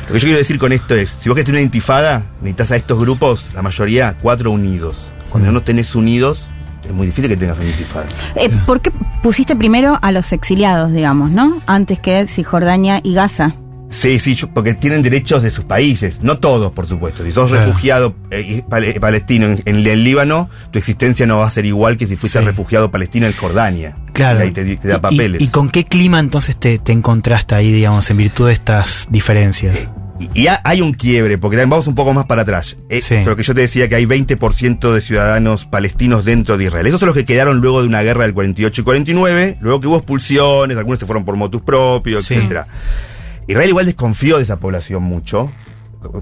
Lo 0.08 0.14
que 0.14 0.20
yo 0.20 0.26
quiero 0.26 0.38
decir 0.38 0.58
con 0.58 0.72
esto 0.72 0.96
es, 0.96 1.18
si 1.22 1.28
vos 1.28 1.36
querés 1.36 1.46
tener 1.48 1.60
una 1.60 1.66
intifada, 1.66 2.26
necesitas 2.42 2.72
a 2.72 2.76
estos 2.78 3.00
grupos, 3.00 3.50
la 3.54 3.62
mayoría, 3.62 4.16
cuatro 4.22 4.52
unidos. 4.52 5.12
Cuando 5.30 5.52
Mm. 5.52 5.54
no 5.54 5.64
tenés 5.64 5.96
unidos, 5.96 6.48
es 6.86 6.92
muy 6.94 7.08
difícil 7.08 7.30
que 7.30 7.36
tengas 7.38 7.58
una 7.58 7.68
intifada. 7.70 8.06
Eh, 8.36 8.50
¿Por 8.66 8.80
qué 8.80 8.92
pusiste 9.22 9.56
primero 9.56 10.00
a 10.02 10.12
los 10.14 10.32
exiliados, 10.32 10.94
digamos, 10.94 11.32
no? 11.32 11.62
Antes 11.66 12.00
que 12.00 12.26
Cisjordania 12.28 13.02
y 13.04 13.14
Gaza. 13.16 13.56
Sí, 13.90 14.20
sí, 14.20 14.38
porque 14.54 14.74
tienen 14.74 15.02
derechos 15.02 15.42
de 15.44 15.50
sus 15.50 15.64
países, 15.64 16.20
no 16.22 16.40
todos, 16.40 16.74
por 16.74 16.88
supuesto. 16.88 17.24
Si 17.24 17.32
sos 17.32 17.50
Claro. 17.50 17.68
refugiado 17.68 18.16
eh, 18.32 18.62
palestino 19.00 19.46
en, 19.46 19.62
en 19.66 19.88
el 19.88 20.04
Líbano, 20.04 20.50
tu 20.72 20.80
existencia 20.80 21.26
no 21.26 21.38
va 21.38 21.48
a 21.48 21.52
ser 21.52 21.66
igual 21.66 21.96
que 21.98 22.06
si 22.06 22.18
fuiste 22.18 22.40
Sí. 22.40 22.46
refugiado 22.46 22.92
palestino 22.92 23.28
en 23.28 23.34
Jordania. 23.34 23.96
Claro. 24.12 24.40
Y 24.40 24.44
ahí 24.44 24.52
te, 24.52 24.64
te 24.76 24.88
da 24.90 24.98
Y- 24.98 25.00
papeles. 25.00 25.42
Y, 25.42 25.46
y 25.46 25.48
con 25.48 25.70
qué 25.70 25.86
clima 25.86 26.20
entonces 26.20 26.58
te, 26.58 26.80
te 26.80 26.92
encontraste 26.92 27.56
ahí, 27.56 27.72
digamos, 27.72 28.10
en 28.10 28.18
virtud 28.18 28.48
de 28.48 28.54
estas 28.54 29.08
diferencias? 29.10 29.90
Y, 30.20 30.42
y 30.42 30.48
ha- 30.48 30.60
hay 30.66 30.82
un 30.82 30.92
quiebre, 30.94 31.38
porque 31.38 31.56
vamos 31.56 31.88
un 31.88 31.96
poco 31.96 32.12
más 32.14 32.26
para 32.26 32.42
atrás. 32.42 32.76
Eh, 32.90 33.00
Sí. 33.02 33.16
Pero 33.24 33.38
que 33.38 33.44
yo 33.44 33.56
te 33.56 33.62
decía 33.62 33.88
que 33.88 33.96
hay 33.96 34.06
20% 34.06 34.92
de 34.94 35.00
ciudadanos 35.00 35.64
palestinos 35.66 36.26
dentro 36.26 36.58
de 36.58 36.66
Israel. 36.66 36.88
Esos 36.88 37.00
son 37.00 37.08
los 37.08 37.16
que 37.16 37.24
quedaron 37.24 37.60
luego 37.62 37.82
de 37.82 37.88
una 37.88 38.02
guerra 38.02 38.24
del 38.24 38.34
48 38.34 38.82
y 38.82 38.84
49, 38.84 39.58
luego 39.62 39.80
que 39.80 39.88
hubo 39.88 39.96
expulsiones, 39.98 40.76
algunos 40.76 41.00
se 41.00 41.06
fueron 41.06 41.24
por 41.24 41.38
motus 41.38 41.62
propios, 41.62 42.26
Sí. 42.26 42.34
etcétera. 42.34 42.68
Israel 43.48 43.70
igual 43.70 43.86
desconfió 43.86 44.38
de 44.38 44.44
esa 44.44 44.60
población 44.60 45.04
mucho. 45.04 45.52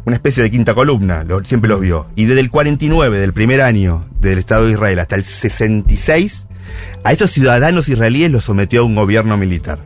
Una 0.06 0.16
especie 0.16 0.42
de 0.42 0.50
quinta 0.52 0.74
columna, 0.74 1.24
lo- 1.24 1.44
siempre 1.44 1.70
los 1.70 1.82
vio. 1.82 2.08
Y 2.16 2.26
desde 2.26 2.40
el 2.42 2.50
49, 2.50 3.20
del 3.20 3.34
primer 3.34 3.62
año 3.62 4.06
del 4.20 4.38
Estado 4.40 4.66
de 4.66 4.72
Israel, 4.72 5.00
hasta 5.00 5.16
el 5.16 5.24
66, 5.24 6.48
a 7.04 7.12
estos 7.12 7.32
ciudadanos 7.32 7.88
israelíes 7.90 8.32
los 8.32 8.44
sometió 8.46 8.82
a 8.82 8.86
un 8.86 8.96
gobierno 8.96 9.38
militar. 9.38 9.80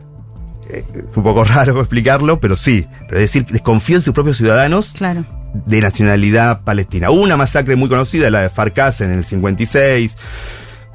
Eh, 0.70 0.84
es 0.94 1.16
un 1.16 1.22
poco 1.22 1.44
raro 1.44 1.78
explicarlo, 1.80 2.40
pero 2.40 2.56
sí. 2.56 2.86
Pero 3.08 3.20
es 3.20 3.24
decir, 3.32 3.46
desconfió 3.46 3.98
de 3.98 4.04
sus 4.04 4.14
propios 4.14 4.36
ciudadanos 4.36 4.92
Claro. 4.96 5.26
de 5.66 5.80
nacionalidad 5.80 6.62
palestina. 6.62 7.10
Hubo 7.10 7.22
una 7.22 7.36
masacre 7.36 7.74
muy 7.76 7.88
conocida, 7.88 8.30
la 8.30 8.42
de 8.42 8.48
Farkas 8.50 9.00
en 9.00 9.10
el 9.10 9.24
56. 9.24 10.16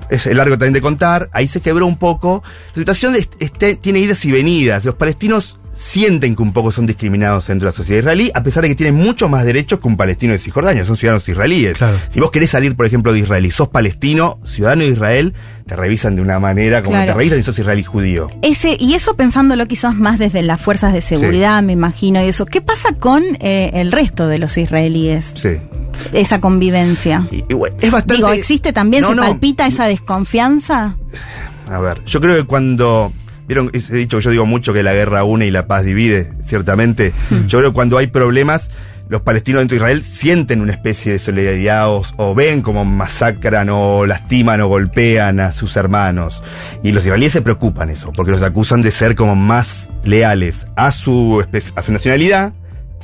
Es 0.10 0.26
largo 0.28 0.54
también 0.56 0.74
de 0.74 0.82
contar. 0.82 1.30
Ahí 1.34 1.48
se 1.48 1.62
quebró 1.62 1.86
un 1.86 1.98
poco. 1.98 2.44
La 2.76 2.80
situación 2.82 3.16
es- 3.16 3.30
este- 3.40 3.76
tiene 3.76 4.00
idas 4.00 4.24
y 4.26 4.32
venidas. 4.32 4.86
Los 4.86 4.96
palestinos 4.96 5.60
sienten 5.76 6.36
que 6.36 6.42
un 6.42 6.54
poco 6.54 6.72
son 6.72 6.88
discriminados 6.88 7.48
dentro 7.48 7.68
de 7.68 7.72
la 7.74 7.76
sociedad 7.78 8.00
israelí, 8.00 8.32
a 8.34 8.42
pesar 8.44 8.64
de 8.64 8.70
que 8.70 8.76
tienen 8.76 8.96
muchos 8.96 9.30
más 9.30 9.46
derechos 9.46 9.80
que 9.80 9.88
un 9.88 9.98
palestino 9.98 10.34
de 10.34 10.40
Cisjordania. 10.40 10.86
Son 10.86 10.96
ciudadanos 10.98 11.28
israelíes. 11.28 11.78
Claro. 11.78 11.98
Si 12.10 12.20
vos 12.20 12.32
querés 12.32 12.50
salir, 12.52 12.76
por 12.76 12.86
ejemplo, 12.86 13.12
de 13.14 13.20
Israel 13.20 13.46
y 13.46 13.52
sos 13.52 13.68
palestino, 13.70 14.40
ciudadano 14.46 14.84
de 14.84 14.90
Israel, 14.90 15.34
te 15.68 15.76
revisan 15.76 16.16
de 16.16 16.22
una 16.22 16.40
manera 16.40 16.82
como 16.82 16.96
Claro. 16.96 17.12
te 17.12 17.18
revisan 17.18 17.38
si 17.40 17.44
sos 17.44 17.60
israelí 17.60 17.84
judío. 17.84 18.30
Ese, 18.42 18.78
y 18.80 18.94
eso 18.94 19.16
pensándolo 19.16 19.68
quizás 19.68 19.96
más 19.96 20.18
desde 20.20 20.42
las 20.44 20.62
fuerzas 20.62 20.94
de 20.94 21.02
seguridad, 21.02 21.62
me 21.62 21.74
imagino, 21.74 22.24
y 22.24 22.28
eso. 22.30 22.46
¿Qué 22.46 22.62
pasa 22.62 22.94
con 23.00 23.24
eh, 23.42 23.72
el 23.74 23.92
resto 23.92 24.28
de 24.28 24.38
los 24.38 24.58
israelíes? 24.58 25.34
Sí. 25.36 25.58
Esa 26.14 26.40
convivencia. 26.42 27.28
Y- 27.32 27.44
y 27.50 27.54
bueno, 27.54 27.76
es 27.82 27.90
bastante. 27.92 28.16
Digo, 28.16 28.30
¿existe 28.32 28.74
también, 28.74 29.02
No, 29.04 29.10
se 29.10 29.16
no. 29.16 29.22
palpita 29.24 29.66
esa 29.66 29.86
desconfianza? 29.86 30.98
A 31.70 31.80
ver, 31.80 32.04
yo 32.06 32.22
creo 32.22 32.36
que 32.36 32.44
cuando. 32.44 33.12
Vieron, 33.48 33.70
he 33.74 33.80
dicho 33.80 34.18
que 34.18 34.24
yo 34.24 34.32
digo 34.32 34.46
mucho 34.46 34.74
que 34.74 34.84
la 34.84 34.94
guerra 34.94 35.24
une 35.24 35.46
y 35.46 35.52
la 35.52 35.68
paz 35.68 35.84
divide, 35.84 36.34
ciertamente. 36.44 37.14
Yo 37.48 37.60
creo 37.60 37.72
que 37.72 37.76
cuando 37.76 37.98
hay 37.98 38.08
problemas, 38.08 38.72
los 39.08 39.22
palestinos 39.22 39.62
dentro 39.62 39.76
de 39.76 39.78
Israel 39.78 40.04
sienten 40.04 40.62
una 40.62 40.72
especie 40.72 41.14
de 41.14 41.20
solidaridad 41.20 41.90
o, 41.90 42.04
o 42.18 42.34
ven 42.34 42.62
como 42.62 42.86
masacran 42.86 43.70
o 43.70 44.06
lastiman 44.06 44.62
o 44.62 44.68
golpean 44.68 45.40
a 45.40 45.52
sus 45.52 45.78
hermanos. 45.78 46.42
Y 46.84 46.92
los 46.92 47.04
israelíes 47.06 47.34
se 47.34 47.42
preocupan 47.42 47.90
eso, 47.90 48.12
porque 48.14 48.32
los 48.32 48.42
acusan 48.42 48.82
de 48.82 48.92
ser 48.92 49.16
como 49.16 49.36
más 49.36 49.90
leales 50.04 50.66
a 50.76 50.92
su, 50.92 51.46
a 51.76 51.82
su 51.82 51.92
nacionalidad 51.92 52.54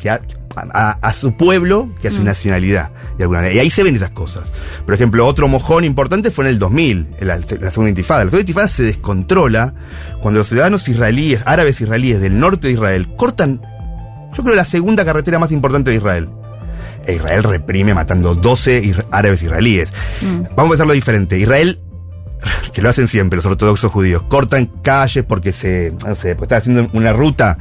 que 0.01 0.09
a, 0.09 0.19
a- 0.55 0.97
a 1.01 1.13
su 1.13 1.37
pueblo 1.37 1.89
que 2.01 2.07
a 2.09 2.11
su 2.11 2.23
nacionalidad. 2.23 2.91
De 3.17 3.23
alguna 3.25 3.39
manera. 3.41 3.55
Y 3.55 3.59
ahí 3.59 3.69
se 3.69 3.83
ven 3.83 3.95
esas 3.95 4.11
cosas. 4.11 4.43
Por 4.85 4.93
ejemplo, 4.95 5.25
otro 5.27 5.47
mojón 5.47 5.83
importante 5.83 6.31
fue 6.31 6.45
en 6.45 6.51
el 6.51 6.59
2000, 6.59 7.07
en 7.19 7.27
la, 7.27 7.37
la 7.37 7.69
segunda 7.69 7.89
intifada. 7.89 8.23
La 8.23 8.31
segunda 8.31 8.41
intifada 8.41 8.67
se 8.67 8.83
descontrola 8.83 9.73
cuando 10.21 10.39
los 10.39 10.47
ciudadanos 10.47 10.87
israelíes, 10.89 11.41
árabes 11.45 11.79
israelíes 11.81 12.19
del 12.21 12.39
norte 12.39 12.67
de 12.67 12.73
Israel, 12.73 13.13
cortan, 13.17 13.61
yo 14.33 14.43
creo, 14.43 14.55
la 14.55 14.65
segunda 14.65 15.05
carretera 15.05 15.37
más 15.39 15.51
importante 15.51 15.91
de 15.91 15.97
Israel. 15.97 16.29
E 17.05 17.13
Israel 17.15 17.43
reprime 17.43 17.93
matando 17.93 18.33
12 18.35 18.81
isra- 18.83 19.05
árabes 19.11 19.41
israelíes. 19.43 19.89
Mm. 20.21 20.43
Vamos 20.55 20.65
a 20.65 20.69
pensarlo 20.71 20.93
diferente. 20.93 21.37
Israel 21.37 21.79
que 22.73 22.81
lo 22.81 22.89
hacen 22.89 23.07
siempre 23.07 23.37
los 23.37 23.45
ortodoxos 23.45 23.91
judíos, 23.91 24.23
cortan 24.23 24.65
calles 24.81 25.23
porque 25.27 25.51
se, 25.51 25.93
no 26.07 26.15
sé, 26.15 26.35
pues 26.35 26.43
están 26.47 26.57
haciendo 26.57 26.89
una 26.93 27.13
ruta 27.13 27.59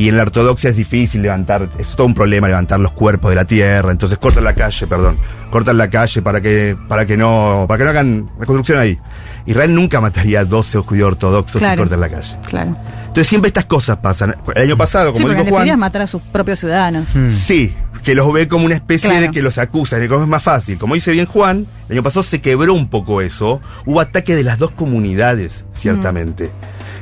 y 0.00 0.08
en 0.08 0.16
la 0.16 0.22
ortodoxia 0.22 0.70
es 0.70 0.76
difícil 0.76 1.20
levantar, 1.20 1.68
es 1.78 1.88
todo 1.88 2.06
un 2.06 2.14
problema 2.14 2.48
levantar 2.48 2.80
los 2.80 2.92
cuerpos 2.92 3.28
de 3.30 3.34
la 3.36 3.44
tierra, 3.44 3.90
entonces 3.90 4.16
cortan 4.18 4.44
la 4.44 4.54
calle, 4.54 4.86
perdón, 4.86 5.18
cortan 5.50 5.76
la 5.76 5.90
calle 5.90 6.22
para 6.22 6.40
que, 6.40 6.74
para 6.88 7.04
que 7.04 7.18
no, 7.18 7.66
para 7.68 7.76
que 7.78 7.84
no 7.84 7.90
hagan 7.90 8.30
reconstrucción 8.38 8.78
ahí. 8.78 8.98
Israel 9.44 9.74
nunca 9.74 10.00
mataría 10.00 10.40
a 10.40 10.44
12 10.46 10.78
judíos 10.78 11.08
ortodoxos 11.08 11.58
Claro. 11.60 11.74
si 11.74 11.78
cortan 11.80 12.00
la 12.00 12.08
calle. 12.08 12.36
Claro. 12.46 12.76
Entonces 13.00 13.26
siempre 13.26 13.48
estas 13.48 13.66
cosas 13.66 13.98
pasan. 13.98 14.36
El 14.54 14.62
año 14.62 14.76
pasado, 14.78 15.12
como 15.12 15.28
dijo 15.28 15.44
Juan, 15.44 15.78
matar 15.78 16.00
a 16.02 16.06
sus 16.06 16.22
propios 16.22 16.60
ciudadanos. 16.60 17.14
Mm. 17.14 17.32
Sí, 17.32 17.74
que 18.02 18.14
los 18.14 18.32
ve 18.32 18.48
como 18.48 18.64
una 18.64 18.76
especie 18.76 19.10
Claro. 19.10 19.26
de 19.26 19.30
que 19.32 19.42
los 19.42 19.58
acusan, 19.58 20.06
como 20.08 20.22
es 20.22 20.28
más 20.28 20.42
fácil. 20.42 20.78
Como 20.78 20.94
dice 20.94 21.10
bien 21.12 21.26
Juan, 21.26 21.66
el 21.88 21.94
año 21.96 22.02
pasado 22.02 22.22
se 22.22 22.40
quebró 22.40 22.72
un 22.72 22.88
poco 22.88 23.20
eso. 23.20 23.60
Hubo 23.84 24.00
ataque 24.00 24.34
de 24.34 24.44
las 24.44 24.58
dos 24.58 24.70
comunidades, 24.70 25.64
ciertamente, 25.74 26.50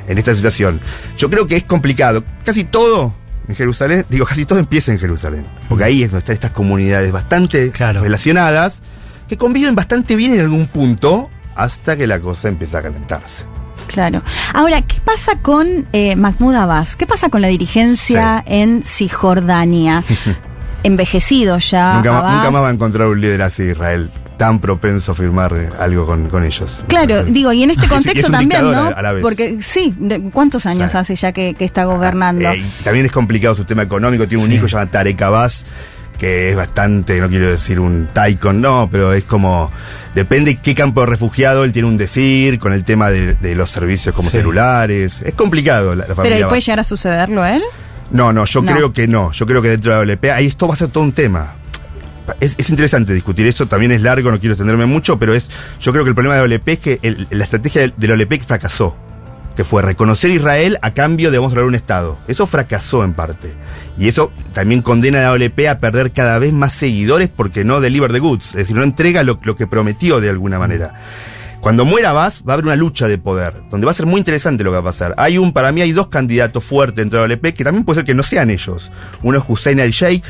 en 0.09 0.17
esta 0.17 0.35
situación. 0.35 0.81
Yo 1.17 1.29
creo 1.29 1.47
que 1.47 1.55
es 1.55 1.63
complicado. 1.63 2.23
Casi 2.43 2.65
todo 2.65 3.13
en 3.47 3.55
Jerusalén, 3.55 4.05
digo, 4.09 4.25
casi 4.25 4.45
todo 4.45 4.59
empieza 4.59 4.91
en 4.91 4.99
Jerusalén. 4.99 5.47
Porque 5.69 5.85
ahí 5.85 6.03
es 6.03 6.11
donde 6.11 6.19
están 6.19 6.33
estas 6.33 6.51
comunidades 6.51 7.11
bastante 7.13 7.71
Claro. 7.71 8.01
relacionadas, 8.01 8.81
que 9.29 9.37
conviven 9.37 9.73
bastante 9.75 10.15
bien 10.17 10.33
en 10.33 10.41
algún 10.41 10.67
punto, 10.67 11.29
hasta 11.55 11.95
que 11.95 12.05
la 12.07 12.19
cosa 12.19 12.47
empieza 12.49 12.79
a 12.79 12.81
calentarse. 12.81 13.45
Claro. 13.87 14.21
Ahora, 14.53 14.81
¿qué 14.81 14.97
pasa 15.03 15.39
con 15.41 15.87
eh, 15.93 16.15
Mahmoud 16.15 16.53
Abbas? 16.55 16.95
¿Qué 16.95 17.07
pasa 17.07 17.29
con 17.29 17.41
la 17.41 17.47
dirigencia 17.47 18.43
en 18.45 18.83
Cisjordania? 18.83 20.03
Envejecido 20.83 21.57
ya. 21.59 21.93
nunca, 21.95 22.11
ma- 22.11 22.19
Abbas. 22.19 22.33
nunca 22.35 22.51
más 22.51 22.61
va 22.63 22.67
a 22.69 22.71
encontrar 22.71 23.07
un 23.07 23.19
líder 23.19 23.41
así 23.41 23.63
de 23.63 23.71
Israel 23.71 24.11
tan 24.39 24.59
propenso 24.59 25.11
a 25.11 25.15
firmar 25.15 25.53
algo 25.79 26.07
con, 26.07 26.29
con 26.29 26.43
ellos. 26.43 26.81
Claro, 26.87 27.03
Entonces, 27.09 27.33
digo, 27.33 27.53
y 27.53 27.61
en 27.61 27.69
este 27.71 27.85
es- 27.85 27.91
contexto 27.91 28.19
es 28.21 28.25
un 28.25 28.31
también, 28.31 28.61
¿no? 28.63 28.69
a- 28.71 28.87
a 28.87 29.01
la 29.03 29.11
vez. 29.11 29.21
Porque 29.21 29.57
sí, 29.61 29.93
¿cuántos 30.33 30.65
años 30.65 30.95
hace 30.95 31.15
ya 31.15 31.31
que, 31.31 31.53
que 31.53 31.65
está 31.65 31.83
gobernando? 31.83 32.49
Eh, 32.49 32.57
y 32.79 32.83
también 32.83 33.05
es 33.05 33.11
complicado 33.11 33.53
su 33.53 33.65
tema 33.65 33.83
económico. 33.83 34.27
Tiene 34.27 34.43
un 34.43 34.49
Sí. 34.49 34.55
hijo 34.55 34.65
llamado 34.65 34.89
Tarek 34.89 35.21
Abbas, 35.21 35.65
que 36.17 36.49
es 36.49 36.55
bastante, 36.55 37.19
no 37.21 37.29
quiero 37.29 37.49
decir 37.51 37.79
un 37.79 38.09
taikon, 38.13 38.59
no, 38.61 38.89
pero 38.91 39.13
es 39.13 39.25
como. 39.25 39.69
Depende 40.15 40.55
qué 40.55 40.73
campo 40.73 41.01
de 41.01 41.07
refugiado 41.07 41.63
él 41.63 41.71
tiene 41.71 41.87
un 41.87 41.95
decir, 41.97 42.57
con 42.59 42.73
el 42.73 42.83
tema 42.83 43.09
de, 43.11 43.35
de 43.35 43.53
los 43.55 43.69
servicios 43.69 44.15
como 44.15 44.29
Sí. 44.31 44.37
celulares. 44.37 45.21
Es 45.21 45.33
complicado 45.35 45.89
la, 45.93 46.01
la 46.01 46.03
Pero 46.07 46.15
familia. 46.15 46.39
¿y 46.39 46.43
puede 46.45 46.61
llegar 46.61 46.79
a 46.79 46.83
sucederlo 46.83 47.45
él? 47.45 47.61
No, 48.11 48.33
no, 48.33 48.45
yo 48.45 48.61
No. 48.63 48.71
creo 48.73 48.91
que 48.91 49.07
no. 49.07 49.31
Yo 49.33 49.45
creo 49.45 49.61
que 49.61 49.69
dentro 49.69 49.91
de 49.91 49.97
la 49.97 50.03
WP, 50.15 50.31
ahí 50.31 50.47
esto 50.47 50.67
va 50.67 50.73
a 50.73 50.77
ser 50.77 50.87
todo 50.89 51.03
un 51.03 51.11
tema. 51.11 51.55
Es, 52.39 52.55
es 52.57 52.69
interesante 52.69 53.13
discutir 53.13 53.47
esto, 53.47 53.67
también 53.67 53.91
es 53.91 54.01
largo, 54.01 54.31
no 54.31 54.39
quiero 54.39 54.53
extenderme 54.53 54.85
mucho, 54.85 55.17
pero 55.19 55.33
es, 55.33 55.49
yo 55.79 55.91
creo 55.91 56.03
que 56.03 56.09
el 56.09 56.15
problema 56.15 56.35
de 56.35 56.47
la 56.47 56.55
WP 56.55 56.67
es 56.69 56.79
que 56.79 57.27
la 57.29 57.43
estrategia 57.43 57.81
de, 57.81 58.07
la 58.07 58.15
WP 58.15 58.41
fracasó, 58.43 58.95
que 59.55 59.63
fue 59.63 59.81
reconocer 59.81 60.31
Israel 60.31 60.77
a 60.81 60.93
cambio 60.93 61.31
de 61.31 61.37
lograr 61.37 61.65
un 61.65 61.75
Estado. 61.75 62.17
Eso 62.27 62.45
fracasó 62.45 63.03
en 63.03 63.13
parte. 63.13 63.53
Y 63.97 64.07
eso 64.07 64.31
también 64.53 64.81
condena 64.81 65.19
a 65.19 65.21
la 65.23 65.29
WP 65.31 65.67
a 65.67 65.79
perder 65.79 66.11
cada 66.11 66.39
vez 66.39 66.53
más 66.53 66.73
seguidores 66.73 67.29
porque 67.29 67.63
no 67.63 67.81
deliver 67.81 68.11
the 68.11 68.19
goods, 68.19 68.47
es 68.47 68.53
decir, 68.53 68.75
no 68.75 68.83
entrega 68.83 69.23
lo, 69.23 69.39
que 69.39 69.67
prometió 69.67 70.21
de 70.21 70.29
alguna 70.29 70.59
manera. 70.59 71.01
Cuando 71.59 71.83
muera 71.83 72.11
Abbas, 72.11 72.41
va 72.47 72.53
a 72.53 72.55
haber 72.55 72.65
una 72.65 72.77
lucha 72.77 73.09
de 73.09 73.17
poder, 73.17 73.53
donde 73.69 73.85
va 73.85 73.91
a 73.91 73.95
ser 73.95 74.05
muy 74.05 74.19
interesante 74.19 74.63
lo 74.63 74.69
que 74.69 74.75
va 74.75 74.79
a 74.79 74.83
pasar. 74.83 75.13
Hay 75.17 75.37
un, 75.37 75.51
para 75.51 75.73
mí 75.73 75.81
hay 75.81 75.91
dos 75.91 76.07
candidatos 76.07 76.63
fuertes 76.63 76.95
dentro 76.95 77.21
de 77.21 77.27
la 77.27 77.33
OLP, 77.33 77.53
que 77.53 77.65
también 77.65 77.83
puede 77.83 77.97
ser 77.97 78.05
que 78.05 78.13
no 78.13 78.23
sean 78.23 78.49
ellos. 78.49 78.89
Uno 79.23 79.39
es 79.39 79.43
Hussein 79.45 79.81
al-Sheikh, 79.81 80.23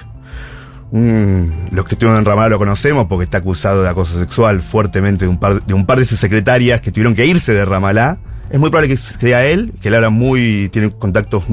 un- 0.91 1.69
los 1.71 1.85
que 1.85 1.95
estuvieron 1.95 2.19
en 2.19 2.25
Ramallah 2.25 2.49
lo 2.49 2.57
conocemos 2.59 3.05
porque 3.07 3.23
está 3.25 3.37
acusado 3.39 3.83
de 3.83 3.89
acoso 3.89 4.19
sexual 4.19 4.61
fuertemente 4.61 5.25
de 5.25 5.29
un 5.29 5.37
par 5.37 5.63
de, 5.63 5.73
un 5.73 5.85
par 5.85 5.99
de 5.99 6.05
sus 6.05 6.19
secretarias 6.19 6.81
que 6.81 6.91
tuvieron 6.91 7.15
que 7.15 7.25
irse 7.25 7.53
de 7.53 7.63
Ramallah. 7.65 8.17
Es 8.49 8.59
muy 8.59 8.69
probable 8.71 8.95
que 8.95 8.97
sea 8.97 9.45
él, 9.45 9.73
que 9.81 9.89
él 9.89 9.95
habla 9.95 10.09
muy, 10.09 10.69
tiene 10.71 10.89
contactos 10.91 11.43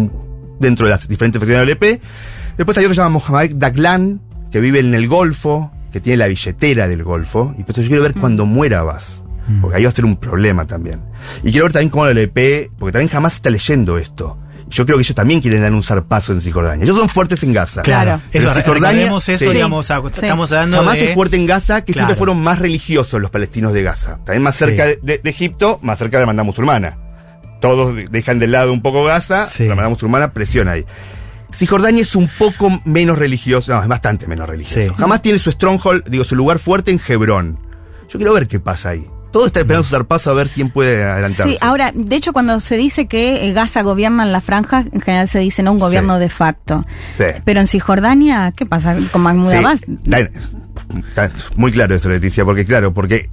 dentro 0.58 0.86
de 0.86 0.90
las 0.92 1.06
diferentes 1.06 1.38
facciones 1.40 1.66
de 1.66 1.66
la 1.66 1.72
OLP. 1.72 2.00
Después 2.56 2.78
hay 2.78 2.84
otro 2.84 2.90
que 2.92 2.94
se 2.96 3.02
llama 3.02 3.20
Mohamed 3.28 3.56
Daglan, 3.56 4.20
que 4.50 4.60
vive 4.60 4.78
en 4.78 4.94
el 4.94 5.06
Golfo, 5.06 5.70
que 5.92 6.00
tiene 6.00 6.16
la 6.16 6.26
billetera 6.26 6.88
del 6.88 7.02
Golfo. 7.04 7.54
Y 7.58 7.64
pues 7.64 7.76
yo 7.76 7.86
quiero 7.86 8.02
ver 8.02 8.14
cuando 8.14 8.46
muera 8.46 8.80
Abbas. 8.80 9.22
Porque 9.60 9.76
ahí 9.76 9.84
va 9.84 9.90
a 9.90 9.94
ser 9.94 10.06
un 10.06 10.16
problema 10.16 10.66
también. 10.66 11.00
Y 11.44 11.50
quiero 11.52 11.66
ver 11.66 11.72
también 11.74 11.90
cómo 11.90 12.04
la 12.06 12.10
LP, 12.12 12.70
porque 12.78 12.92
también 12.92 13.10
jamás 13.10 13.34
está 13.34 13.50
leyendo 13.50 13.98
esto. 13.98 14.38
Yo 14.68 14.84
creo 14.84 14.98
que 14.98 15.02
ellos 15.02 15.14
también 15.14 15.40
quieren 15.40 15.62
dar 15.62 15.72
un 15.72 15.82
zarpazo 15.82 16.32
en 16.32 16.40
Cisjordania. 16.40 16.82
Ellos 16.84 16.98
son 16.98 17.08
fuertes 17.08 17.42
en 17.44 17.52
Gaza. 17.52 17.82
Claro. 17.82 18.20
Eso, 18.32 18.52
Cisjordania- 18.52 19.16
eso, 19.16 19.38
Sí. 19.38 19.46
digamos, 19.52 19.90
a- 19.92 20.00
Sí. 20.00 20.06
estamos 20.14 20.50
hablando 20.50 20.78
Jamás 20.78 20.98
de... 20.98 21.08
es 21.10 21.14
fuerte 21.14 21.36
en 21.36 21.46
Gaza, 21.46 21.84
que 21.84 21.92
siempre 21.92 22.16
fueron 22.16 22.42
más 22.42 22.58
religiosos 22.58 23.20
los 23.20 23.30
palestinos 23.30 23.72
de 23.72 23.82
Gaza. 23.84 24.16
También 24.24 24.42
más 24.42 24.56
cerca 24.56 24.86
Sí. 24.88 24.98
de, 25.02 25.20
Egipto, 25.24 25.78
más 25.82 25.98
cerca 25.98 26.16
de 26.16 26.20
la 26.20 26.22
hermandad 26.22 26.44
musulmana. 26.44 26.98
Todos 27.60 27.94
de- 27.94 28.08
dejan 28.08 28.38
de 28.40 28.48
lado 28.48 28.72
un 28.72 28.82
poco 28.82 29.04
Gaza, 29.04 29.48
Sí. 29.48 29.62
la 29.64 29.70
hermandad 29.70 29.90
musulmana 29.90 30.32
presiona 30.32 30.72
ahí. 30.72 30.84
Cisjordania 31.54 32.02
es 32.02 32.16
un 32.16 32.28
poco 32.38 32.68
menos 32.84 33.18
religioso, 33.18 33.72
no, 33.72 33.80
es 33.80 33.88
bastante 33.88 34.26
menos 34.26 34.48
religioso. 34.48 34.80
Sí. 34.90 34.94
Jamás 34.98 35.22
tiene 35.22 35.38
su 35.38 35.50
stronghold, 35.52 36.04
digo, 36.08 36.24
su 36.24 36.34
lugar 36.34 36.58
fuerte 36.58 36.90
en 36.90 37.00
Hebrón. 37.06 37.58
Yo 38.08 38.18
quiero 38.18 38.32
ver 38.34 38.48
qué 38.48 38.58
pasa 38.60 38.90
ahí. 38.90 39.06
Todo 39.36 39.46
está 39.48 39.60
esperando 39.60 39.84
su 39.84 39.90
zarpazo 39.90 40.30
a 40.30 40.34
ver 40.34 40.48
quién 40.48 40.70
puede 40.70 41.04
adelantarse. 41.04 41.52
Sí, 41.52 41.58
ahora, 41.60 41.92
de 41.94 42.16
hecho, 42.16 42.32
cuando 42.32 42.58
se 42.58 42.78
dice 42.78 43.06
que 43.06 43.46
eh, 43.46 43.52
Gaza 43.52 43.82
gobierna 43.82 44.22
en 44.22 44.32
la 44.32 44.40
franja, 44.40 44.86
en 44.90 45.02
general 45.02 45.28
se 45.28 45.40
dice 45.40 45.62
no 45.62 45.72
un 45.72 45.78
gobierno 45.78 46.14
Sí. 46.14 46.20
de 46.20 46.28
facto. 46.30 46.86
Sí. 47.18 47.24
Pero 47.44 47.60
en 47.60 47.66
Cisjordania, 47.66 48.54
¿qué 48.56 48.64
pasa 48.64 48.96
con 49.12 49.20
Mahmoud 49.20 49.50
Sí, 49.50 49.56
Abbas? 49.58 49.80
la- 50.06 50.20
está 50.20 51.30
muy 51.54 51.70
claro 51.70 51.94
eso, 51.94 52.08
Leticia, 52.08 52.46
porque 52.46 52.64
claro, 52.64 52.94
porque 52.94 53.28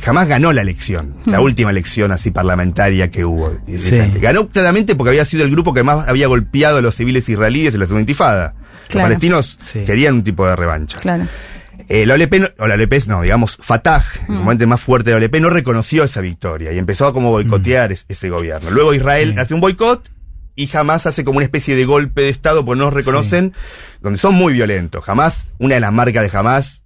jamás 0.00 0.26
ganó 0.26 0.52
la 0.52 0.62
elección, 0.62 1.14
la 1.24 1.38
Hmm. 1.38 1.44
última 1.44 1.70
elección 1.70 2.10
así 2.10 2.32
parlamentaria 2.32 3.12
que 3.12 3.24
hubo. 3.24 3.56
Sí. 3.78 3.96
Ganó 4.20 4.48
claramente 4.48 4.96
porque 4.96 5.10
había 5.10 5.24
sido 5.24 5.44
el 5.44 5.52
grupo 5.52 5.72
que 5.72 5.84
más 5.84 6.08
había 6.08 6.26
golpeado 6.26 6.78
a 6.78 6.80
los 6.82 6.96
civiles 6.96 7.28
israelíes 7.28 7.74
en 7.74 7.78
la 7.80 7.86
segunda 7.86 8.00
intifada. 8.02 8.54
Los 8.92 9.02
palestinos 9.04 9.56
Sí. 9.62 9.84
querían 9.86 10.14
un 10.14 10.24
tipo 10.24 10.44
de 10.48 10.56
revancha. 10.56 10.98
Claro. 10.98 11.28
Eh, 11.88 12.06
la 12.06 12.14
OLP, 12.14 12.40
no- 12.40 12.48
o 12.58 12.66
la 12.66 12.74
OLP, 12.74 13.06
no, 13.08 13.22
digamos, 13.22 13.58
Fatah, 13.60 14.04
el 14.22 14.26
comandante 14.26 14.66
más 14.66 14.80
fuerte 14.80 15.10
de 15.10 15.16
la 15.20 15.24
OLP, 15.26 15.40
no 15.40 15.50
reconoció 15.50 16.04
esa 16.04 16.20
victoria 16.20 16.72
y 16.72 16.78
empezó 16.78 17.06
a 17.06 17.12
como 17.12 17.30
boicotear 17.30 17.92
es- 17.92 18.06
ese 18.08 18.30
gobierno. 18.30 18.70
Luego 18.70 18.94
Israel 18.94 19.32
Sí. 19.34 19.40
hace 19.40 19.54
un 19.54 19.60
boicot 19.60 20.08
y 20.56 20.66
jamás 20.68 21.06
hace 21.06 21.24
como 21.24 21.38
una 21.38 21.44
especie 21.44 21.76
de 21.76 21.84
golpe 21.84 22.22
de 22.22 22.28
Estado, 22.30 22.64
porque 22.64 22.78
no 22.78 22.84
los 22.86 22.94
reconocen, 22.94 23.52
donde 24.00 24.18
son 24.18 24.34
muy 24.34 24.52
violentos. 24.54 25.04
Jamás, 25.04 25.52
una 25.58 25.74
de 25.74 25.80
las 25.80 25.92
marcas 25.92 26.22
de 26.22 26.30
jamás 26.30 26.82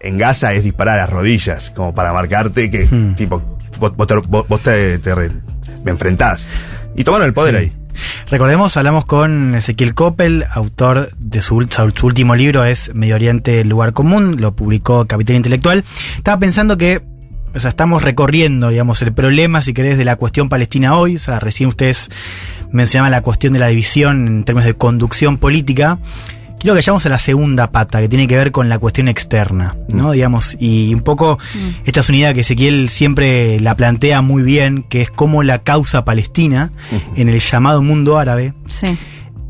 en 0.00 0.18
Gaza 0.18 0.52
es 0.54 0.64
disparar 0.64 0.98
a 0.98 1.02
las 1.02 1.10
rodillas, 1.10 1.70
como 1.70 1.94
para 1.94 2.12
marcarte 2.12 2.70
que, 2.70 2.86
Hmm. 2.86 3.14
tipo, 3.14 3.40
vos, 3.78 3.96
vos 3.96 4.06
te, 4.06 4.14
vos- 4.16 4.62
te- 4.62 4.98
te 4.98 5.14
me 5.84 5.90
enfrentás. 5.92 6.46
Y 6.96 7.04
tomaron 7.04 7.26
el 7.28 7.32
poder 7.34 7.54
Sí. 7.56 7.60
ahí. 7.60 7.76
Recordemos, 8.30 8.76
hablamos 8.76 9.04
con 9.04 9.54
Ezequiel 9.54 9.94
Coppel, 9.94 10.46
autor 10.50 11.10
de 11.18 11.42
su, 11.42 11.66
su 11.94 12.06
último 12.06 12.34
libro, 12.34 12.64
es 12.64 12.94
Medio 12.94 13.14
Oriente, 13.14 13.64
lugar 13.64 13.92
común, 13.92 14.40
lo 14.40 14.54
publicó 14.54 15.06
Capital 15.06 15.36
Intelectual. 15.36 15.84
Estaba 16.16 16.38
pensando 16.38 16.78
que, 16.78 17.02
estamos 17.54 18.02
recorriendo, 18.02 18.68
digamos, 18.70 19.02
el 19.02 19.12
problema, 19.12 19.62
si 19.62 19.74
querés, 19.74 19.98
de 19.98 20.04
la 20.04 20.16
cuestión 20.16 20.48
palestina 20.48 20.96
hoy. 20.96 21.16
O 21.16 21.18
sea, 21.18 21.38
recién 21.38 21.68
ustedes 21.68 22.10
mencionaban 22.70 23.10
la 23.10 23.22
cuestión 23.22 23.52
de 23.52 23.58
la 23.58 23.68
división 23.68 24.26
en 24.26 24.44
términos 24.44 24.66
de 24.66 24.74
conducción 24.74 25.38
política. 25.38 25.98
Quiero 26.62 26.74
que 26.74 26.78
vayamos 26.78 27.04
a 27.06 27.08
la 27.08 27.18
segunda 27.18 27.72
pata, 27.72 28.00
que 28.00 28.08
tiene 28.08 28.28
que 28.28 28.36
ver 28.36 28.52
con 28.52 28.68
la 28.68 28.78
cuestión 28.78 29.08
externa, 29.08 29.74
¿no? 29.88 30.12
Digamos, 30.12 30.56
y 30.60 30.94
un 30.94 31.00
poco 31.00 31.40
esta 31.84 31.98
es 31.98 32.08
una 32.08 32.18
idea 32.18 32.34
que 32.34 32.42
Ezequiel 32.42 32.88
siempre 32.88 33.58
la 33.58 33.76
plantea 33.76 34.22
muy 34.22 34.44
bien, 34.44 34.84
que 34.84 35.00
es 35.00 35.10
cómo 35.10 35.42
la 35.42 35.64
causa 35.64 36.04
palestina 36.04 36.70
en 37.16 37.28
el 37.28 37.40
llamado 37.40 37.82
mundo 37.82 38.16
árabe 38.16 38.54
Sí. 38.68 38.96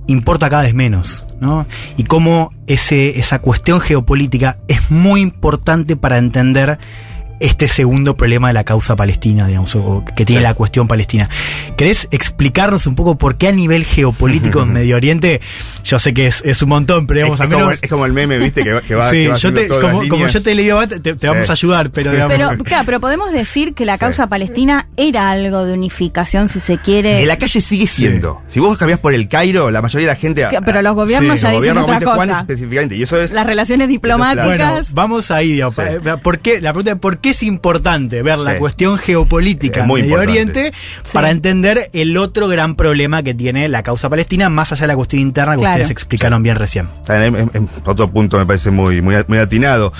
importa 0.06 0.48
cada 0.48 0.62
vez 0.62 0.72
menos, 0.72 1.26
¿no? 1.38 1.66
Y 1.98 2.04
cómo 2.04 2.50
ese, 2.66 3.18
esa 3.18 3.40
cuestión 3.40 3.80
geopolítica 3.80 4.56
es 4.66 4.90
muy 4.90 5.20
importante 5.20 5.96
para 5.96 6.16
entender 6.16 6.78
este 7.42 7.68
segundo 7.68 8.16
problema 8.16 8.48
de 8.48 8.54
la 8.54 8.64
causa 8.64 8.96
palestina, 8.96 9.46
digamos, 9.46 9.74
o 9.76 10.04
que 10.16 10.24
tiene 10.24 10.40
Sí. 10.40 10.44
la 10.44 10.54
cuestión 10.54 10.88
palestina. 10.88 11.28
¿Querés 11.76 12.08
explicarnos 12.10 12.86
un 12.86 12.94
poco 12.94 13.16
por 13.18 13.36
qué 13.36 13.48
a 13.48 13.52
nivel 13.52 13.84
geopolítico 13.84 14.62
en 14.62 14.72
Medio 14.72 14.96
Oriente, 14.96 15.40
yo 15.84 15.98
sé 15.98 16.14
que 16.14 16.26
es, 16.26 16.42
es 16.44 16.62
un 16.62 16.68
montón, 16.70 17.06
pero 17.06 17.18
digamos, 17.20 17.40
es, 17.40 17.46
como, 17.46 17.58
menos... 17.58 17.78
es 17.82 17.90
como 17.90 18.06
el 18.06 18.12
meme, 18.12 18.38
¿viste? 18.38 18.62
Que, 18.64 18.72
va- 18.72 18.80
que 18.80 18.94
va, 18.94 19.10
sí, 19.10 19.24
que 19.24 19.28
va 19.28 19.36
yo 19.36 19.52
te- 19.52 19.66
todas 19.66 19.80
como, 19.82 19.92
las 20.02 20.08
como 20.08 20.16
líneas. 20.16 20.32
yo 20.32 20.42
te 20.42 20.52
he 20.52 20.54
leído 20.54 20.88
te, 20.88 21.12
vamos 21.26 21.48
a 21.50 21.52
ayudar, 21.52 21.90
pero 21.90 22.12
digamos... 22.12 22.32
Pero, 22.36 22.64
claro, 22.64 22.82
pero 22.86 23.00
podemos 23.00 23.32
decir 23.32 23.74
que 23.74 23.84
la 23.84 23.94
Sí. 23.94 24.00
causa 24.00 24.26
palestina 24.28 24.88
era 24.96 25.30
algo 25.30 25.64
de 25.64 25.74
unificación, 25.74 26.48
si 26.48 26.60
se 26.60 26.78
quiere. 26.78 27.20
En 27.22 27.28
la 27.28 27.36
calle 27.38 27.60
sigue 27.60 27.86
siendo. 27.86 28.40
Si 28.50 28.60
vos 28.60 28.76
cambiás 28.78 29.00
por 29.00 29.14
el 29.14 29.28
Cairo, 29.28 29.70
la 29.70 29.82
mayoría 29.82 30.08
de 30.08 30.14
la 30.14 30.18
gente. 30.20 30.46
Que- 30.50 30.60
pero 30.62 30.80
los 30.82 30.94
gobiernos 30.94 31.38
Sí, 31.40 31.44
ya 31.46 31.52
los 31.52 31.62
dicen 31.62 31.76
gobiernos, 31.76 31.96
otra 32.12 32.26
cosa. 32.26 32.40
específicamente. 32.40 32.96
Y 32.96 33.02
eso 33.02 33.20
es. 33.20 33.32
Las 33.32 33.46
relaciones 33.46 33.88
diplomáticas. 33.88 34.46
Bueno, 34.46 34.80
vamos 34.92 35.30
ahí, 35.30 35.52
digamos, 35.52 35.74
Sí. 35.76 35.82
¿por 36.22 36.38
qué? 36.38 36.60
La 36.60 36.72
pregunta 36.72 36.92
es, 36.92 36.98
¿por 36.98 37.18
qué 37.18 37.31
es 37.32 37.42
importante 37.42 38.22
ver 38.22 38.38
la 38.38 38.52
Sí. 38.52 38.58
cuestión 38.58 38.96
geopolítica 38.98 39.80
en 39.80 39.86
Medio 39.88 40.04
importante. 40.04 40.30
Oriente 40.32 40.72
para 41.12 41.30
entender 41.30 41.90
el 41.92 42.16
otro 42.16 42.48
gran 42.48 42.74
problema 42.76 43.22
que 43.22 43.34
tiene 43.34 43.68
la 43.68 43.82
causa 43.82 44.08
palestina, 44.08 44.48
más 44.48 44.72
allá 44.72 44.82
de 44.82 44.88
la 44.88 44.96
cuestión 44.96 45.20
interna 45.20 45.54
que 45.54 45.60
Claro. 45.60 45.74
ustedes 45.76 45.90
explicaron 45.90 46.42
bien 46.42 46.56
recién. 46.56 46.88
Otro 47.84 48.10
punto 48.10 48.38
me 48.38 48.46
parece 48.46 48.70
muy, 48.70 49.02
muy, 49.02 49.16
muy 49.26 49.38
atinado. 49.38 49.92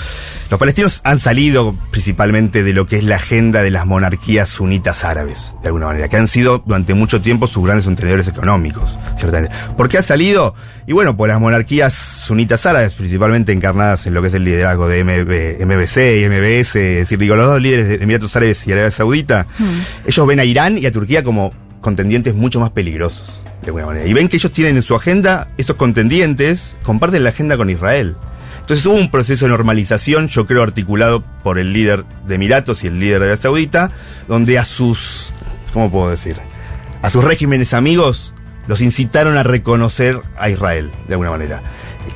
Los 0.49 0.59
palestinos 0.59 1.01
han 1.03 1.19
salido 1.19 1.75
principalmente 1.91 2.63
de 2.63 2.73
lo 2.73 2.85
que 2.85 2.97
es 2.97 3.03
la 3.03 3.15
agenda 3.15 3.63
de 3.63 3.71
las 3.71 3.85
monarquías 3.85 4.49
sunitas 4.49 5.03
árabes, 5.03 5.53
de 5.61 5.67
alguna 5.67 5.87
manera, 5.87 6.07
que 6.09 6.17
han 6.17 6.27
sido 6.27 6.63
durante 6.65 6.93
mucho 6.93 7.21
tiempo 7.21 7.47
sus 7.47 7.63
grandes 7.65 7.85
contenedores 7.85 8.27
económicos, 8.27 8.99
ciertamente. 9.17 9.55
¿Por 9.75 9.89
qué 9.89 9.97
ha 9.97 10.01
salido? 10.01 10.53
Y 10.85 10.93
bueno, 10.93 11.15
por 11.17 11.29
las 11.29 11.39
monarquías 11.39 11.93
sunitas 11.93 12.65
árabes, 12.65 12.91
principalmente 12.93 13.51
encarnadas 13.51 14.05
en 14.05 14.13
lo 14.13 14.21
que 14.21 14.27
es 14.27 14.33
el 14.33 14.43
liderazgo 14.43 14.87
de 14.87 15.03
MB, 15.03 15.61
MBC 15.65 16.21
y 16.21 16.25
MBS, 16.29 16.75
es 16.75 16.97
decir, 17.09 17.17
digo, 17.23 17.35
los 17.35 17.47
dos 17.47 17.61
líderes 17.61 17.87
de 17.87 17.95
Emiratos 17.95 18.35
Árabes 18.35 18.65
y 18.67 18.71
Arabia 18.71 18.91
Saudita, 18.91 19.47
ellos 20.05 20.27
ven 20.27 20.39
a 20.39 20.45
Irán 20.45 20.77
y 20.77 20.85
a 20.85 20.91
Turquía 20.91 21.23
como 21.23 21.53
contendientes 21.81 22.33
mucho 22.33 22.59
más 22.59 22.71
peligrosos, 22.71 23.43
de 23.61 23.67
alguna 23.67 23.87
manera. 23.87 24.07
Y 24.07 24.13
ven 24.13 24.29
que 24.29 24.37
ellos 24.37 24.51
tienen 24.51 24.75
en 24.75 24.81
su 24.81 24.95
agenda, 24.95 25.49
esos 25.57 25.75
contendientes 25.75 26.75
comparten 26.83 27.23
la 27.23 27.29
agenda 27.29 27.57
con 27.57 27.69
Israel. 27.69 28.15
Entonces 28.61 28.85
hubo 28.85 28.95
un 28.95 29.11
proceso 29.11 29.45
de 29.45 29.51
normalización, 29.51 30.29
yo 30.29 30.47
creo, 30.47 30.63
articulado 30.63 31.23
por 31.43 31.59
el 31.59 31.73
líder 31.73 32.05
de 32.27 32.35
Emiratos 32.35 32.83
y 32.83 32.87
el 32.87 32.99
líder 32.99 33.19
de 33.19 33.25
Arabia 33.25 33.41
Saudita, 33.41 33.91
donde 34.29 34.57
a 34.57 34.63
sus, 34.63 35.33
¿cómo 35.73 35.91
puedo 35.91 36.09
decir? 36.09 36.37
A 37.01 37.09
sus 37.09 37.23
regímenes 37.23 37.73
amigos 37.73 38.32
los 38.67 38.81
incitaron 38.81 39.37
a 39.37 39.43
reconocer 39.43 40.19
a 40.37 40.49
Israel, 40.49 40.91
de 41.07 41.13
alguna 41.13 41.31
manera. 41.31 41.61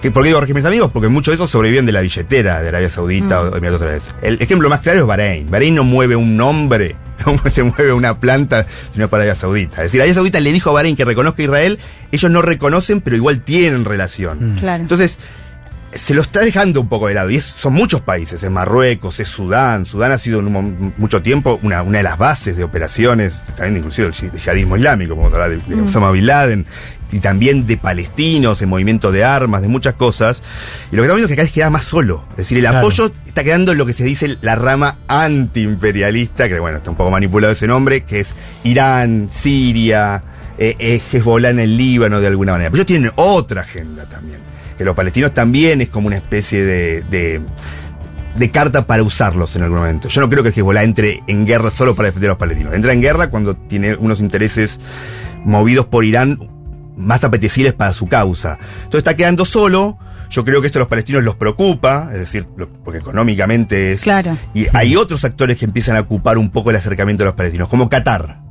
¿Qué- 0.01 0.11
¿Por 0.11 0.23
qué 0.23 0.27
digo 0.29 0.41
regímenes 0.41 0.65
amigos? 0.65 0.91
Porque 0.91 1.07
muchos 1.09 1.31
de 1.31 1.35
esos 1.35 1.49
sobreviven 1.49 1.85
de 1.85 1.91
la 1.93 2.01
billetera 2.01 2.61
de 2.61 2.69
Arabia 2.69 2.89
Saudita 2.89 3.41
o 3.41 3.51
de 3.51 3.57
Emiratos 3.57 3.81
Árabes. 3.81 4.03
El 4.21 4.41
ejemplo 4.41 4.69
más 4.69 4.81
claro 4.81 4.99
es 4.99 5.05
Bahrein. 5.05 5.49
Bahrein 5.49 5.75
no 5.75 5.83
mueve 5.83 6.15
un 6.15 6.35
nombre, 6.37 6.95
no 7.25 7.39
se 7.49 7.63
mueve 7.63 7.93
una 7.93 8.19
planta, 8.19 8.65
sino 8.93 9.07
para 9.07 9.23
Arabia 9.23 9.39
Saudita. 9.39 9.77
Es 9.77 9.83
decir, 9.87 10.01
Arabia 10.01 10.15
Saudita 10.15 10.39
le 10.39 10.51
dijo 10.51 10.69
a 10.69 10.73
Bahrein 10.73 10.95
que 10.95 11.05
reconozca 11.05 11.41
a 11.41 11.45
Israel, 11.45 11.79
ellos 12.11 12.31
no 12.31 12.41
reconocen, 12.41 13.01
pero 13.01 13.15
igual 13.15 13.41
tienen 13.41 13.85
relación. 13.85 14.55
Claro. 14.59 14.81
Entonces, 14.83 15.17
se 15.93 16.13
lo 16.13 16.21
está 16.21 16.41
dejando 16.41 16.81
un 16.81 16.89
poco 16.89 17.07
de 17.07 17.13
lado. 17.13 17.29
Y 17.29 17.37
es- 17.37 17.43
son 17.45 17.73
muchos 17.73 18.01
países, 18.01 18.41
es 18.43 18.51
Marruecos, 18.51 19.19
es 19.19 19.27
Sudán. 19.27 19.85
Sudán 19.85 20.11
ha 20.11 20.17
sido 20.17 20.39
en 20.39 20.55
un 20.55 20.93
mucho 20.97 21.21
tiempo 21.21 21.59
una, 21.63 21.81
una 21.81 21.97
de 21.99 22.03
las 22.03 22.17
bases 22.17 22.57
de 22.57 22.63
operaciones, 22.63 23.41
también 23.55 23.77
inclusive 23.77 24.07
el 24.07 24.13
yi- 24.13 24.31
yihadismo 24.31 24.77
islámico, 24.77 25.15
vamos 25.15 25.33
a 25.33 25.35
hablar 25.37 25.49
de, 25.65 25.75
de 25.75 25.81
Osama 25.81 26.11
Bin 26.11 26.25
Laden, 26.27 26.65
y 27.09 27.19
también 27.19 27.65
de 27.65 27.77
palestinos, 27.77 28.61
en 28.61 28.67
movimiento 28.67 29.13
de 29.13 29.23
armas, 29.23 29.61
de 29.61 29.69
muchas 29.69 29.93
cosas. 29.93 30.41
Y 30.91 30.97
lo 30.97 31.01
que 31.03 31.05
estamos 31.05 31.15
viendo 31.15 31.25
es 31.27 31.29
que 31.29 31.35
cada 31.37 31.45
vez 31.45 31.53
queda 31.53 31.69
más 31.69 31.85
solo. 31.85 32.25
Es 32.31 32.37
decir, 32.37 32.57
el 32.57 32.63
Claro. 32.65 32.79
apoyo 32.79 33.09
está 33.25 33.45
quedando 33.45 33.71
en 33.71 33.77
lo 33.77 33.85
que 33.85 33.93
se 33.93 34.03
dice 34.03 34.37
la 34.41 34.55
rama 34.55 34.97
antiimperialista, 35.07 36.49
que 36.49 36.59
bueno, 36.59 36.77
está 36.79 36.89
un 36.91 36.97
poco 36.97 37.09
manipulado 37.11 37.53
ese 37.53 37.65
nombre, 37.65 38.01
que 38.03 38.19
es 38.19 38.33
Irán, 38.65 39.29
Siria, 39.31 40.21
eh, 40.57 40.75
eh, 40.79 41.01
Hezbollah 41.11 41.49
en 41.51 41.59
el 41.59 41.77
Líbano 41.77 42.19
de 42.19 42.27
alguna 42.27 42.51
manera. 42.53 42.69
Pero 42.71 42.79
ellos 42.81 42.87
tienen 42.87 43.11
otra 43.15 43.61
agenda 43.61 44.05
también. 44.09 44.39
Que 44.77 44.85
los 44.85 44.95
palestinos 44.95 45.33
también 45.33 45.81
es 45.81 45.89
como 45.89 46.07
una 46.07 46.17
especie 46.17 46.63
de, 46.63 47.01
de, 47.03 47.41
de 48.37 48.51
carta 48.51 48.85
para 48.85 49.03
usarlos 49.03 49.55
en 49.55 49.63
algún 49.63 49.79
momento. 49.79 50.07
Yo 50.09 50.21
no 50.21 50.29
creo 50.29 50.43
que 50.43 50.49
Hezbollah 50.49 50.83
entre 50.83 51.21
en 51.27 51.45
guerra 51.45 51.71
solo 51.71 51.95
para 51.95 52.07
defender 52.07 52.29
a 52.29 52.33
los 52.33 52.39
palestinos. 52.39 52.73
Entra 52.73 52.93
en 52.93 53.01
guerra 53.01 53.29
cuando 53.29 53.55
tiene 53.55 53.95
unos 53.95 54.19
intereses 54.19 54.79
movidos 55.43 55.85
por 55.87 56.05
Irán 56.05 56.49
más 56.95 57.23
apetecibles 57.23 57.73
para 57.73 57.93
su 57.93 58.07
causa. 58.07 58.57
Entonces 58.77 58.99
está 58.99 59.15
quedando 59.15 59.45
solo. 59.45 59.97
Yo 60.29 60.43
creo 60.43 60.59
que 60.59 60.67
esto 60.67 60.79
a 60.79 60.81
los 60.81 60.89
palestinos 60.89 61.23
los 61.23 61.35
preocupa, 61.35 62.09
es 62.11 62.19
decir, 62.19 62.45
lo- 62.57 62.67
porque 62.83 62.99
económicamente 62.99 63.93
es 63.93 64.01
Claro. 64.01 64.37
y 64.53 64.67
hay 64.73 64.95
otros 64.97 65.23
actores 65.23 65.57
que 65.57 65.63
empiezan 65.65 65.95
a 65.95 66.01
ocupar 66.01 66.37
un 66.37 66.49
poco 66.49 66.69
el 66.69 66.75
acercamiento 66.75 67.23
de 67.23 67.27
los 67.27 67.35
palestinos, 67.35 67.69
como 67.69 67.87
Qatar. 67.89 68.41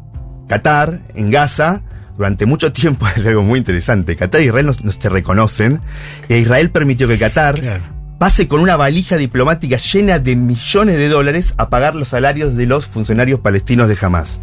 Qatar, 0.49 1.01
en 1.15 1.31
Gaza, 1.31 1.83
durante 2.17 2.47
mucho 2.47 2.73
tiempo 2.73 3.07
es 3.17 3.27
algo 3.27 3.43
muy 3.43 3.59
interesante. 3.59 4.17
Qatar 4.17 4.41
y 4.43 4.47
Israel 4.47 4.67
no, 4.83 4.93
se 4.93 5.09
reconocen. 5.09 5.81
E 6.29 6.39
Israel 6.39 6.71
permitió 6.71 7.07
que 7.09 7.19
Qatar 7.19 7.57
pase 8.19 8.49
con 8.49 8.61
una 8.61 8.77
valija 8.77 9.19
diplomática 9.19 9.77
llena 9.77 10.19
de 10.19 10.37
millones 10.37 10.97
de 10.97 11.09
dólares 11.11 11.53
a 11.59 11.69
pagar 11.69 11.95
los 11.95 12.09
salarios 12.09 12.57
de 12.57 12.65
los 12.65 12.87
funcionarios 12.87 13.41
palestinos 13.41 13.89
de 13.89 13.99
Hamas. 14.01 14.39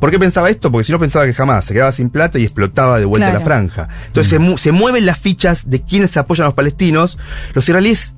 ¿Por 0.00 0.10
qué 0.10 0.18
pensaba 0.18 0.48
esto? 0.48 0.72
Porque 0.72 0.84
si 0.84 0.92
no 0.92 0.98
pensaba 0.98 1.26
que 1.30 1.34
Hamas 1.42 1.66
se 1.66 1.74
quedaba 1.74 1.92
sin 1.92 2.08
plata 2.08 2.38
y 2.38 2.44
explotaba 2.44 2.98
de 2.98 3.04
vuelta 3.04 3.26
Claro. 3.26 3.40
la 3.40 3.44
franja. 3.44 3.88
Entonces 4.06 4.30
se, 4.30 4.38
mu- 4.38 4.56
se 4.56 4.72
mueven 4.72 5.04
las 5.04 5.18
fichas 5.18 5.68
de 5.68 5.82
quienes 5.82 6.16
apoyan 6.16 6.44
a 6.44 6.48
los 6.48 6.54
palestinos. 6.54 7.18
Los 7.52 7.68
israelíes 7.68 8.14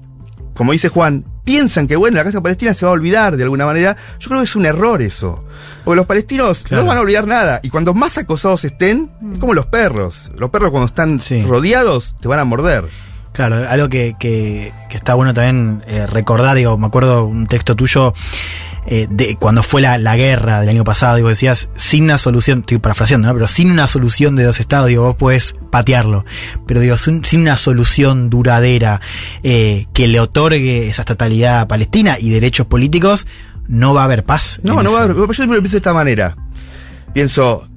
como 0.60 0.72
dice 0.72 0.90
Juan, 0.90 1.24
piensan 1.42 1.86
que 1.86 1.96
bueno, 1.96 2.18
la 2.18 2.24
casa 2.24 2.42
palestina 2.42 2.74
se 2.74 2.84
va 2.84 2.90
a 2.90 2.92
olvidar 2.92 3.38
de 3.38 3.44
alguna 3.44 3.64
manera. 3.64 3.96
Yo 4.18 4.28
creo 4.28 4.40
que 4.40 4.44
es 4.44 4.54
un 4.56 4.66
error 4.66 5.00
eso. 5.00 5.42
Porque 5.86 5.96
los 5.96 6.04
palestinos 6.04 6.64
Claro. 6.64 6.82
no 6.82 6.88
van 6.90 6.98
a 6.98 7.00
olvidar 7.00 7.26
nada. 7.26 7.60
Y 7.62 7.70
cuando 7.70 7.94
más 7.94 8.18
acosados 8.18 8.62
estén, 8.66 9.10
es 9.32 9.38
como 9.38 9.54
los 9.54 9.64
perros. 9.64 10.30
Los 10.36 10.50
perros 10.50 10.70
cuando 10.70 10.84
están 10.84 11.18
Sí. 11.18 11.40
rodeados 11.40 12.14
te 12.20 12.28
van 12.28 12.40
a 12.40 12.44
morder. 12.44 12.84
Claro, 13.32 13.66
algo 13.66 13.88
que, 13.88 14.16
que, 14.20 14.70
que 14.90 14.96
está 14.99 15.14
bueno 15.14 15.32
también 15.32 15.82
eh, 15.86 16.06
recordar, 16.06 16.54
digo, 16.58 16.76
me 16.76 16.88
acuerdo 16.88 17.25
un 17.25 17.46
texto 17.46 17.75
tuyo 17.75 18.12
eh, 18.86 19.06
de 19.10 19.36
cuando 19.36 19.62
fue 19.62 19.80
la, 19.80 19.99
la 19.99 20.16
guerra 20.16 20.60
del 20.60 20.69
año 20.69 20.84
pasado, 20.84 21.16
digo, 21.16 21.28
decías, 21.28 21.69
sin 21.76 22.04
una 22.04 22.19
solución, 22.19 22.60
estoy 22.60 22.78
parafraseando, 22.78 23.28
¿no? 23.28 23.34
Pero 23.34 23.47
sin 23.47 23.71
una 23.71 23.86
solución 23.86 24.36
de 24.36 24.45
dos 24.45 24.60
estados, 24.60 24.88
digo, 24.88 25.04
vos 25.04 25.16
puedes 25.16 25.54
patearlo. 25.71 26.25
Pero 26.66 26.80
digo, 26.80 26.97
sin, 26.99 27.25
sin 27.25 27.43
una 27.43 27.56
solución 27.56 28.30
duradera 28.30 29.00
eh, 29.43 29.86
que 29.93 30.08
le 30.08 30.21
otorgue 30.21 30.88
esa 30.88 31.02
estatalidad 31.02 31.60
a 31.60 31.69
Palestina 31.69 32.16
y 32.19 32.30
derechos 32.30 32.66
políticos, 32.66 33.26
no 33.69 33.95
va 33.95 34.02
a 34.02 34.04
haber 34.04 34.25
paz. 34.25 34.60
No, 34.62 34.82
no 34.82 34.93
va 34.93 35.00
a 35.00 35.04
haber. 35.04 35.16
Yo 35.16 35.34
siempre 35.34 35.56
lo 35.56 35.62
pienso 35.62 35.76
de 35.76 35.78
esta 35.78 35.95
manera. 35.95 36.36
Pienso, 37.12 37.69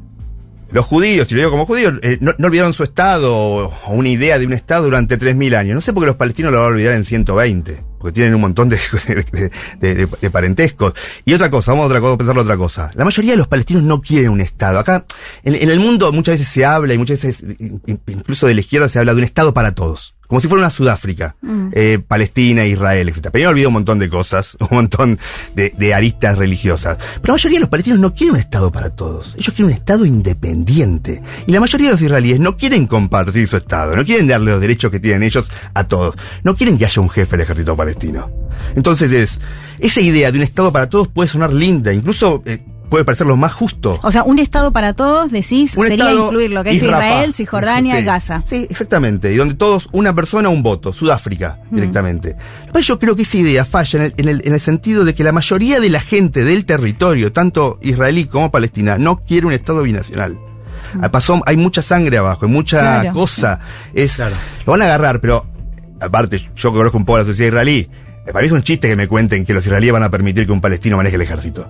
los 0.71 0.85
judíos, 0.85 1.31
y 1.31 1.35
lo 1.35 1.39
digo 1.39 1.51
como 1.51 1.65
judíos, 1.65 1.93
eh, 2.01 2.17
no, 2.19 2.33
no 2.37 2.47
olvidaron 2.47 2.73
su 2.73 2.83
Estado 2.83 3.35
o, 3.35 3.73
o 3.85 3.93
una 3.93 4.09
idea 4.09 4.39
de 4.39 4.47
un 4.47 4.53
Estado 4.53 4.85
durante 4.85 5.19
3.000 5.19 5.55
años. 5.55 5.75
No 5.75 5.81
sé 5.81 5.93
por 5.93 6.03
qué 6.03 6.07
los 6.07 6.15
palestinos 6.15 6.51
lo 6.51 6.59
van 6.59 6.65
a 6.65 6.69
olvidar 6.69 6.93
en 6.93 7.05
120, 7.05 7.83
porque 8.03 8.15
tienen 8.15 8.35
un 8.35 8.41
montón 8.41 8.67
de, 8.69 8.77
de, 9.07 9.51
de- 9.79 10.07
de- 10.21 10.29
parentescos. 10.29 10.93
Y 11.23 11.33
otra 11.33 11.49
cosa, 11.49 11.71
vamos 11.71 11.85
a 11.85 11.87
otra 11.87 12.01
cosa, 12.01 12.13
a 12.15 12.17
pensarlo 12.17 12.41
otra 12.41 12.57
cosa. 12.57 12.91
La 12.95 13.05
mayoría 13.05 13.31
de 13.31 13.37
los 13.37 13.47
palestinos 13.47 13.81
no 13.83 14.01
quieren 14.01 14.29
un 14.29 14.41
Estado. 14.41 14.77
Acá, 14.77 15.05
en, 15.43 15.55
el 15.69 15.79
mundo 15.79 16.11
muchas 16.11 16.33
veces 16.39 16.49
se 16.49 16.65
habla, 16.65 16.93
y 16.93 16.97
muchas 16.97 17.21
veces, 17.21 17.43
in- 17.59 17.81
in- 17.87 18.01
incluso 18.07 18.45
de 18.45 18.55
la 18.55 18.59
izquierda, 18.59 18.89
se 18.89 18.99
habla 18.99 19.13
de 19.13 19.19
un 19.19 19.23
Estado 19.23 19.53
para 19.53 19.73
todos. 19.73 20.15
Como 20.27 20.41
si 20.41 20.47
fuera 20.47 20.63
una 20.63 20.69
Sudáfrica, 20.69 21.35
eh, 21.73 21.99
Palestina, 22.05 22.65
Israel, 22.65 23.09
etc. 23.09 23.29
Pero 23.31 23.43
yo 23.43 23.49
olvido 23.49 23.69
un 23.69 23.73
montón 23.73 23.99
de 23.99 24.09
cosas, 24.09 24.57
un 24.59 24.69
montón 24.71 25.19
de, 25.55 25.73
de 25.77 25.93
aristas 25.93 26.37
religiosas. 26.37 26.97
Pero 27.21 27.27
la 27.27 27.33
mayoría 27.33 27.57
de 27.57 27.61
los 27.61 27.69
palestinos 27.69 27.99
no 27.99 28.13
quieren 28.13 28.35
un 28.35 28.39
Estado 28.39 28.71
para 28.71 28.89
todos. 28.89 29.35
Ellos 29.37 29.53
quieren 29.53 29.65
un 29.65 29.71
Estado 29.71 30.05
independiente. 30.05 31.21
Y 31.45 31.51
la 31.51 31.59
mayoría 31.59 31.87
de 31.87 31.93
los 31.93 32.01
israelíes 32.01 32.39
no 32.39 32.57
quieren 32.57 32.87
compartir 32.87 33.47
su 33.47 33.57
Estado, 33.57 33.95
no 33.95 34.05
quieren 34.05 34.27
darle 34.27 34.51
los 34.51 34.61
derechos 34.61 34.91
que 34.91 34.99
tienen 34.99 35.23
ellos 35.23 35.49
a 35.73 35.83
todos. 35.85 36.15
No 36.43 36.55
quieren 36.55 36.77
que 36.77 36.85
haya 36.85 37.01
un 37.01 37.09
jefe 37.09 37.31
del 37.31 37.41
ejército 37.41 37.75
palestino. 37.75 38.29
Entonces 38.75 39.11
es, 39.11 39.39
esa 39.79 40.01
idea 40.01 40.31
de 40.31 40.37
un 40.37 40.43
Estado 40.43 40.71
para 40.71 40.89
todos 40.89 41.07
puede 41.07 41.29
sonar 41.29 41.53
linda, 41.53 41.93
incluso 41.93 42.41
eh, 42.45 42.59
puede 42.93 43.05
parecer 43.05 43.25
lo 43.25 43.35
más 43.35 43.53
justo. 43.53 43.99
O 44.03 44.11
sea, 44.11 44.21
un 44.21 44.37
Estado 44.37 44.71
para 44.71 44.93
todos, 44.93 45.31
decís, 45.31 45.75
Un 45.75 45.87
sería 45.87 46.13
incluir 46.13 46.51
lo 46.51 46.63
que 46.63 46.71
es 46.77 46.81
Rafah. 46.83 47.07
Israel, 47.07 47.33
Cisjordania 47.33 47.95
Sí. 47.95 48.01
y 48.01 48.05
Gaza. 48.05 48.43
Sí, 48.45 48.67
exactamente. 48.69 49.33
Y 49.33 49.37
donde 49.37 49.55
todos, 49.55 49.89
una 49.93 50.13
persona, 50.13 50.49
un 50.49 50.61
voto. 50.61 50.93
Sudáfrica, 50.93 51.57
directamente. 51.71 52.35
Pero 52.71 52.79
yo 52.85 52.99
creo 52.99 53.15
que 53.15 53.23
esa 53.23 53.37
idea 53.37 53.65
falla 53.65 53.97
en 53.97 54.05
el, 54.05 54.13
en, 54.17 54.27
el, 54.29 54.41
en 54.45 54.53
el 54.53 54.59
sentido 54.59 55.05
de 55.05 55.15
que 55.15 55.23
la 55.23 55.31
mayoría 55.31 55.79
de 55.79 55.89
la 55.89 56.01
gente 56.01 56.43
del 56.43 56.65
territorio, 56.67 57.31
tanto 57.33 57.79
israelí 57.81 58.25
como 58.25 58.51
palestina, 58.51 58.99
no 58.99 59.15
quiere 59.17 59.47
un 59.47 59.53
Estado 59.53 59.81
binacional. 59.81 60.37
Ah, 61.01 61.09
Pasó, 61.09 61.41
hay 61.47 61.57
mucha 61.57 61.81
sangre 61.81 62.19
abajo, 62.19 62.45
hay 62.45 62.51
mucha 62.51 62.79
Claro. 62.79 63.13
cosa. 63.13 63.59
Es, 63.95 64.17
Claro. 64.17 64.35
Lo 64.67 64.71
van 64.73 64.83
a 64.83 64.85
agarrar, 64.85 65.19
pero 65.19 65.47
aparte, 65.99 66.47
yo 66.55 66.71
conozco 66.71 66.97
un 66.99 67.05
poco 67.05 67.17
la 67.17 67.25
sociedad 67.25 67.47
israelí. 67.47 67.89
Para 68.27 68.41
mí 68.41 68.45
es 68.45 68.51
un 68.51 68.61
chiste 68.61 68.87
que 68.87 68.95
me 68.95 69.07
cuenten 69.07 69.45
que 69.45 69.53
los 69.55 69.65
israelíes 69.65 69.93
van 69.93 70.03
a 70.03 70.11
permitir 70.11 70.45
que 70.45 70.51
un 70.51 70.61
palestino 70.61 70.95
maneje 70.97 71.15
el 71.15 71.23
ejército. 71.23 71.67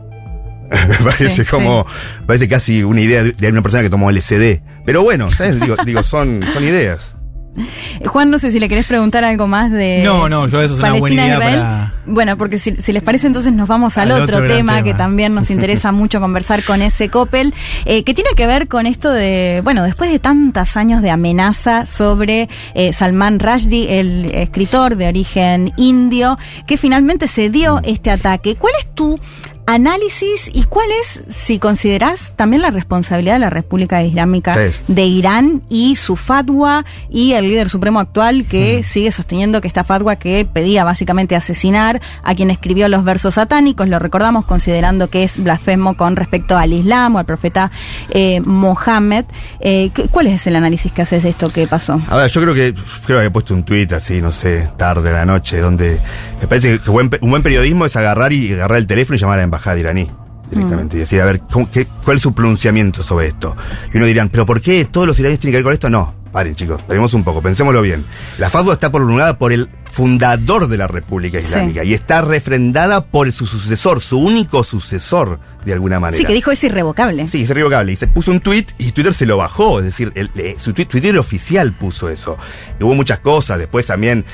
me 0.89 0.95
parece 0.97 1.29
Sí, 1.29 1.45
como, 1.45 1.85
parece 2.25 2.47
casi 2.49 2.83
una 2.83 3.01
idea 3.01 3.23
de, 3.23 3.31
de 3.31 3.49
una 3.49 3.61
persona 3.61 3.83
que 3.83 3.89
tomó 3.89 4.11
LSD. 4.11 4.61
Pero 4.85 5.03
bueno, 5.03 5.29
¿sabes? 5.31 5.59
Digo, 5.59 5.75
digo 5.85 6.03
son, 6.03 6.41
son 6.53 6.63
ideas. 6.63 7.15
Eh, 7.55 8.07
Juan, 8.07 8.31
no 8.31 8.39
sé 8.39 8.49
si 8.49 8.59
le 8.59 8.67
querés 8.67 8.87
preguntar 8.87 9.23
algo 9.23 9.45
más 9.45 9.71
de. 9.71 10.01
No, 10.03 10.27
no, 10.27 10.45
yo 10.45 10.57
creo 10.57 10.59
que 10.61 10.65
eso 10.65 10.73
es 10.73 10.79
una 10.79 10.93
buena 10.93 11.25
idea 11.27 11.39
para- 11.39 11.93
Bueno, 12.07 12.35
porque 12.35 12.57
si, 12.57 12.75
si 12.77 12.91
les 12.91 13.03
parece, 13.03 13.27
entonces 13.27 13.53
nos 13.53 13.67
vamos 13.67 13.95
al, 13.99 14.11
Al 14.11 14.21
otro, 14.23 14.41
tema, 14.41 14.49
tema. 14.77 14.83
que 14.83 14.95
también 14.95 15.35
nos 15.35 15.49
interesa 15.51 15.91
mucho 15.91 16.19
conversar 16.19 16.63
con 16.63 16.81
ese 16.81 17.09
Coppel, 17.09 17.53
eh, 17.85 18.03
que 18.03 18.15
tiene 18.15 18.31
que 18.35 18.47
ver 18.47 18.67
con 18.67 18.87
esto 18.87 19.11
de, 19.11 19.61
bueno, 19.63 19.83
después 19.83 20.11
de 20.11 20.17
tantos 20.17 20.75
años 20.77 21.03
de 21.03 21.11
amenaza 21.11 21.85
sobre 21.85 22.49
eh, 22.73 22.91
Salman 22.91 23.39
Rushdie, 23.39 23.99
el 23.99 24.25
escritor 24.33 24.95
de 24.95 25.07
origen 25.09 25.73
indio, 25.77 26.39
que 26.65 26.77
finalmente 26.77 27.27
se 27.27 27.51
dio 27.51 27.81
este 27.83 28.09
ataque. 28.09 28.55
¿Cuál 28.55 28.73
es 28.79 28.95
tu 28.95 29.19
Análisis, 29.65 30.49
¿y 30.53 30.63
cuál 30.63 30.87
es, 31.01 31.23
si 31.29 31.57
considerás, 31.57 32.33
también 32.35 32.61
la 32.61 32.69
responsabilidad 32.69 33.33
de 33.35 33.39
la 33.39 33.49
República 33.49 34.03
Islámica 34.03 34.53
Sí. 34.53 34.79
de 34.89 35.05
Irán 35.05 35.61
y 35.69 35.95
su 35.95 36.17
fatwa 36.17 36.83
y 37.09 37.31
el 37.33 37.47
líder 37.47 37.69
supremo 37.69 37.99
actual 38.01 38.45
que 38.45 38.83
sigue 38.83 39.11
sosteniendo 39.11 39.61
que 39.61 39.67
esta 39.69 39.83
fatwa 39.85 40.17
que 40.17 40.45
pedía 40.51 40.83
básicamente 40.83 41.35
asesinar 41.37 42.01
a 42.23 42.35
quien 42.35 42.51
escribió 42.51 42.89
los 42.89 43.03
versos 43.05 43.35
satánicos, 43.35 43.87
lo 43.87 43.99
recordamos 43.99 44.45
considerando 44.45 45.09
que 45.09 45.23
es 45.23 45.41
blasfemo 45.41 45.95
con 45.95 46.17
respecto 46.17 46.57
al 46.57 46.73
Islam 46.73 47.15
o 47.15 47.19
al 47.19 47.25
profeta 47.25 47.71
eh, 48.09 48.41
Mohammed. 48.41 49.25
Eh, 49.61 49.91
¿qué- 49.93 50.09
¿Cuál 50.09 50.27
es 50.27 50.45
el 50.45 50.57
análisis 50.57 50.91
que 50.91 51.03
haces 51.03 51.23
de 51.23 51.29
esto 51.29 51.49
que 51.51 51.67
pasó? 51.67 52.01
A 52.09 52.17
ver, 52.17 52.29
yo 52.29 52.41
creo 52.41 52.53
que 52.53 52.73
creo 53.05 53.19
que 53.21 53.25
he 53.27 53.31
puesto 53.31 53.53
un 53.53 53.63
tuit 53.63 53.91
así, 53.93 54.21
no 54.21 54.31
sé, 54.31 54.67
tarde 54.77 55.09
a 55.09 55.13
la 55.13 55.25
noche, 55.25 55.59
donde 55.59 55.99
me 56.41 56.47
parece 56.47 56.79
que 56.79 56.89
buen 56.89 57.09
un 57.21 57.29
buen 57.29 57.43
periodismo 57.43 57.85
es 57.85 57.95
agarrar 57.95 58.33
y 58.33 58.51
agarrar 58.53 58.77
el 58.79 58.87
teléfono 58.87 59.15
y 59.15 59.19
llamar 59.19 59.35
a 59.35 59.37
la 59.37 59.43
embajada 59.53 59.79
iraní 59.79 60.09
directamente 60.49 60.97
y 60.97 60.99
decir, 60.99 61.21
a 61.21 61.25
ver, 61.25 61.39
¿cómo- 61.51 61.69
qué- 61.71 61.87
¿cuál 62.03 62.17
es 62.17 62.23
su 62.23 62.33
pronunciamiento 62.33 63.01
sobre 63.03 63.27
esto? 63.27 63.55
Y 63.93 63.97
uno 63.97 64.05
dirán, 64.05 64.29
¿pero 64.29 64.45
por 64.45 64.61
qué 64.61 64.85
todos 64.85 65.07
los 65.07 65.17
iraníes 65.19 65.39
tienen 65.39 65.53
que 65.53 65.57
ver 65.57 65.63
con 65.63 65.73
esto? 65.73 65.89
No, 65.89 66.13
paren 66.31 66.55
chicos, 66.55 66.81
paremos 66.83 67.13
un 67.13 67.23
poco, 67.23 67.41
pensémoslo 67.41 67.81
bien. 67.81 68.05
La 68.37 68.49
fatwa 68.49 68.73
está 68.73 68.91
promulgada 68.91 69.37
por 69.37 69.51
el 69.53 69.69
fundador 69.85 70.67
de 70.67 70.77
la 70.77 70.87
República 70.87 71.39
Islámica 71.39 71.83
y 71.83 71.93
está 71.93 72.21
refrendada 72.21 73.05
por 73.05 73.31
su 73.31 73.45
sucesor, 73.45 74.01
su 74.01 74.19
único 74.19 74.63
sucesor, 74.63 75.39
de 75.65 75.71
alguna 75.73 75.99
manera. 75.99 76.17
Sí, 76.19 76.25
que 76.25 76.33
dijo 76.33 76.51
es 76.51 76.63
irrevocable. 76.63 77.27
Sí, 77.29 77.43
es 77.43 77.49
irrevocable. 77.49 77.91
Y 77.93 77.95
se 77.95 78.07
puso 78.07 78.31
un 78.31 78.39
tweet 78.41 78.65
y 78.79 78.91
Twitter 78.91 79.13
se 79.13 79.25
lo 79.25 79.37
bajó. 79.37 79.79
Es 79.79 79.85
decir, 79.85 80.11
el- 80.15 80.29
eh, 80.35 80.55
su 80.59 80.73
tweet, 80.73 80.87
Twitter 80.87 81.17
oficial 81.17 81.71
puso 81.73 82.09
eso. 82.09 82.37
Y 82.79 82.83
hubo 82.83 82.93
muchas 82.95 83.19
cosas. 83.19 83.59
Después 83.59 83.87
también. 83.87 84.25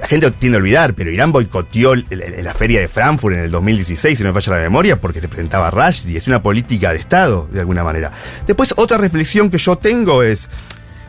La 0.00 0.06
gente 0.06 0.30
tiende 0.32 0.58
a 0.58 0.60
olvidar, 0.60 0.94
pero 0.94 1.10
Irán 1.10 1.32
boicoteó 1.32 1.94
la 1.94 2.54
feria 2.54 2.80
de 2.80 2.88
Frankfurt 2.88 3.36
en 3.36 3.42
el 3.44 3.50
2016, 3.50 4.16
si 4.16 4.24
no 4.24 4.32
me 4.32 4.40
falla 4.40 4.56
la 4.56 4.62
memoria, 4.62 5.00
porque 5.00 5.20
se 5.20 5.28
presentaba 5.28 5.70
Rushdie. 5.70 6.16
Es 6.16 6.26
una 6.28 6.42
política 6.42 6.92
de 6.92 6.98
Estado, 6.98 7.48
de 7.50 7.60
alguna 7.60 7.82
manera. 7.82 8.12
Después, 8.46 8.74
otra 8.76 8.98
reflexión 8.98 9.50
que 9.50 9.58
yo 9.58 9.76
tengo 9.76 10.22
es. 10.22 10.48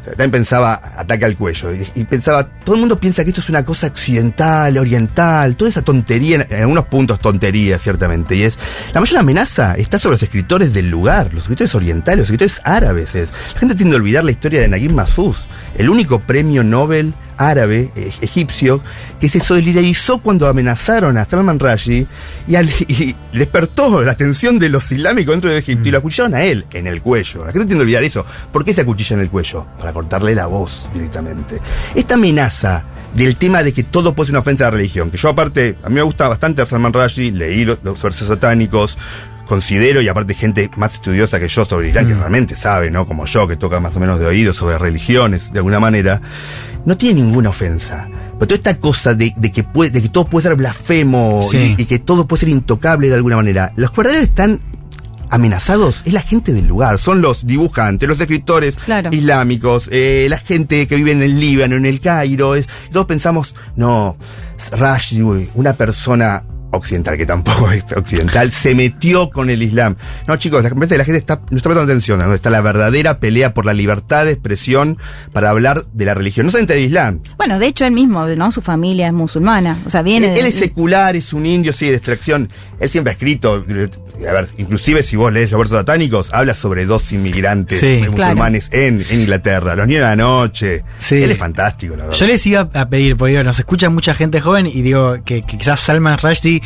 También 0.02 0.32
pensaba 0.32 0.82
ataque 0.98 1.26
al 1.26 1.36
cuello. 1.36 1.72
Y, 1.94 2.04
pensaba, 2.06 2.46
todo 2.64 2.76
el 2.76 2.80
mundo 2.80 3.00
piensa 3.00 3.24
que 3.24 3.30
esto 3.30 3.42
es 3.42 3.50
una 3.50 3.64
cosa 3.66 3.88
occidental, 3.88 4.78
oriental, 4.78 5.56
toda 5.56 5.70
esa 5.70 5.82
tontería, 5.82 6.48
en, 6.50 6.62
algunos 6.62 6.86
puntos 6.86 7.20
tontería, 7.20 7.78
ciertamente. 7.78 8.36
Y 8.36 8.44
es, 8.44 8.58
la 8.94 9.02
mayor 9.02 9.20
amenaza 9.20 9.76
está 9.76 10.00
sobre 10.00 10.14
los 10.14 10.24
escritores 10.24 10.74
del 10.74 10.90
lugar, 10.90 11.32
los 11.34 11.44
escritores 11.44 11.76
orientales, 11.76 12.20
los 12.20 12.28
escritores 12.28 12.62
árabes. 12.64 13.14
Es. 13.14 13.30
La 13.54 13.60
gente 13.60 13.76
tiende 13.76 13.98
a 13.98 14.00
olvidar 14.00 14.24
la 14.24 14.32
historia 14.32 14.62
de 14.62 14.68
Naguib 14.70 14.94
Mahfouz, 14.94 15.48
el 15.78 15.90
único 15.90 16.20
premio 16.20 16.64
Nobel 16.64 17.14
árabe, 17.40 17.90
eh, 17.96 18.12
egipcio, 18.22 18.82
que 19.20 19.30
se 19.30 19.40
solidarizó 19.40 20.20
cuando 20.20 20.48
amenazaron 20.48 21.18
a 21.18 21.24
Salman 21.26 21.58
Rushdie 21.58 22.06
y, 22.48 22.56
al- 22.56 22.70
y 22.88 23.16
despertó 23.34 24.04
la 24.04 24.12
atención 24.12 24.60
de 24.60 24.68
los 24.70 24.92
islámicos 24.92 25.34
dentro 25.34 25.50
de 25.50 25.58
Egipto 25.58 25.88
y 25.88 25.92
lo 25.92 26.00
acuchillaron 26.00 26.36
a 26.36 26.44
él 26.44 26.66
en 26.74 26.86
el 26.86 27.02
cuello. 27.02 27.46
La 27.46 27.52
gente 27.54 27.66
tiende 27.66 27.84
a 27.84 27.86
olvidar 27.86 28.04
eso. 28.04 28.26
¿Por 28.52 28.66
qué 28.66 28.74
se 28.74 28.82
acuchilla 28.82 29.16
en 29.16 29.22
el 29.22 29.30
cuello? 29.30 29.66
Para 29.80 29.94
cortarle 29.94 30.36
la 30.36 30.48
voz 30.48 30.90
directamente. 30.94 31.60
Esta 31.96 32.16
amenaza 32.16 32.84
del 33.16 33.38
tema 33.38 33.64
de 33.64 33.72
que 33.74 33.84
todo 33.84 34.14
puede 34.14 34.28
ser 34.28 34.34
una 34.34 34.42
ofensa 34.42 34.66
a 34.68 34.72
la 34.72 34.78
religión, 34.78 35.10
que 35.10 35.18
yo 35.18 35.30
aparte, 35.30 35.78
a 35.82 35.88
mí 35.90 35.96
me 35.96 36.02
gusta 36.02 36.28
bastante 36.28 36.62
a 36.62 36.66
Salman 36.66 36.92
Rushdie, 36.94 37.32
leí 37.32 37.64
los, 37.66 37.80
los 37.84 38.00
versos 38.04 38.28
satánicos, 38.28 38.98
considero, 39.48 40.00
y 40.02 40.08
aparte 40.08 40.36
gente 40.36 40.70
más 40.78 40.94
estudiosa 40.94 41.40
que 41.40 41.48
yo 41.48 41.66
sobre 41.66 41.90
Irán, 41.90 42.08
que 42.08 42.14
realmente 42.14 42.56
sabe, 42.56 42.92
¿no? 42.92 43.08
Como 43.08 43.26
yo, 43.26 43.48
que 43.48 43.56
toca 43.56 43.80
más 43.80 43.96
o 43.96 44.00
menos 44.00 44.20
de 44.20 44.28
oído 44.28 44.54
sobre 44.54 44.78
religiones, 44.78 45.52
de 45.52 45.58
alguna 45.58 45.80
manera, 45.80 46.22
no 46.90 46.98
tiene 46.98 47.22
ninguna 47.22 47.50
ofensa. 47.50 48.08
Pero 48.34 48.48
toda 48.48 48.56
esta 48.56 48.80
cosa 48.80 49.14
de, 49.14 49.34
de 49.38 49.52
que 49.52 49.64
puede, 49.64 49.92
de 49.92 50.02
que 50.02 50.10
todo 50.10 50.26
puede 50.26 50.44
ser 50.48 50.56
blasfemo 50.56 51.42
Sí. 51.50 51.76
y, 51.78 51.82
y 51.84 51.86
que 51.86 52.00
todo 52.00 52.28
puede 52.28 52.42
ser 52.42 52.50
intocable 52.50 53.08
de 53.10 53.16
alguna 53.16 53.36
manera, 53.38 53.72
los 53.76 53.96
verdaderos 53.96 54.28
están 54.28 54.60
amenazados 55.32 56.02
es 56.06 56.14
la 56.14 56.22
gente 56.22 56.54
del 56.54 56.68
lugar, 56.68 56.98
son 56.98 57.22
los 57.22 57.46
dibujantes, 57.46 58.10
los 58.10 58.20
escritores 58.20 58.76
Claro. 58.78 59.10
islámicos, 59.14 59.88
eh, 59.92 60.26
la 60.30 60.40
gente 60.40 60.88
que 60.88 60.96
vive 60.96 61.12
en 61.12 61.22
el 61.22 61.40
Líbano, 61.40 61.76
en 61.76 61.86
el 61.86 62.00
Cairo. 62.02 62.56
Es, 62.56 62.68
y 62.90 62.92
todos 62.94 63.06
pensamos, 63.06 63.56
no, 63.76 64.18
uy, 65.24 65.50
una 65.54 65.74
persona 65.74 66.44
occidental, 66.72 67.18
que 67.18 67.26
tampoco 67.26 67.72
es 67.72 67.84
occidental, 67.96 68.52
se 68.52 68.76
metió 68.76 69.30
con 69.30 69.50
el 69.50 69.62
Islam. 69.64 69.96
No, 70.28 70.36
chicos, 70.38 70.64
la, 70.64 70.70
la 70.70 71.04
gente 71.06 71.18
está, 71.18 71.42
no 71.50 71.58
está 71.58 71.70
prestando 71.70 71.82
atención 71.82 72.20
a 72.20 72.24
donde 72.24 72.36
está 72.38 72.50
la 72.50 72.62
verdadera 72.62 73.20
pelea 73.20 73.54
por 73.54 73.66
la 73.66 73.74
libertad 73.74 74.26
de 74.26 74.32
expresión 74.32 74.98
para 75.34 75.50
hablar 75.50 75.86
de 75.94 76.06
la 76.06 76.14
religión, 76.14 76.46
no 76.46 76.52
solamente 76.52 76.74
del 76.76 76.84
Islam. 76.86 77.22
Bueno, 77.38 77.60
de 77.60 77.68
hecho 77.68 77.86
él 77.86 77.92
mismo, 77.94 78.26
¿no? 78.28 78.52
Su 78.52 78.62
familia 78.62 79.08
es 79.08 79.14
musulmana, 79.14 79.78
o 79.86 79.90
sea, 79.90 80.02
viene 80.02 80.28
Él, 80.28 80.34
de- 80.36 80.40
él 80.42 80.46
es 80.48 80.56
secular, 80.56 81.16
es 81.16 81.34
un 81.34 81.46
indio, 81.46 81.74
sí, 81.74 81.88
de 81.90 81.96
extracción. 81.96 82.50
Él 82.80 82.90
siempre 82.90 83.12
ha 83.12 83.14
escrito, 83.14 83.66
a 84.28 84.32
ver, 84.32 84.48
inclusive 84.58 85.04
si 85.04 85.16
vos 85.16 85.32
lees 85.34 85.52
los 85.52 85.60
versos 85.60 85.78
satánicos, 85.78 86.30
habla 86.34 86.54
sobre 86.54 86.86
dos 86.86 87.12
inmigrantes 87.12 87.80
Sí, 87.80 88.04
musulmanes 88.10 88.70
en, 88.72 89.06
en 89.10 89.22
Inglaterra, 89.22 89.76
los 89.76 89.86
niños 89.88 90.02
de 90.02 90.08
la 90.08 90.16
noche. 90.16 90.84
Sí. 90.98 91.16
Él 91.24 91.32
es 91.32 91.38
fantástico, 91.38 91.96
la 91.96 92.04
verdad. 92.06 92.18
Yo 92.18 92.28
les 92.28 92.46
iba 92.48 92.70
a 92.74 92.90
pedir, 92.90 93.18
porque 93.18 93.32
digo, 93.32 93.44
nos 93.44 93.60
escucha 93.60 93.90
mucha 93.90 94.14
gente 94.14 94.40
joven 94.42 94.66
y 94.68 94.82
digo 94.82 95.18
que, 95.26 95.42
que 95.42 95.58
quizás 95.58 95.80
Salman 95.82 96.18
Rushdie 96.18 96.59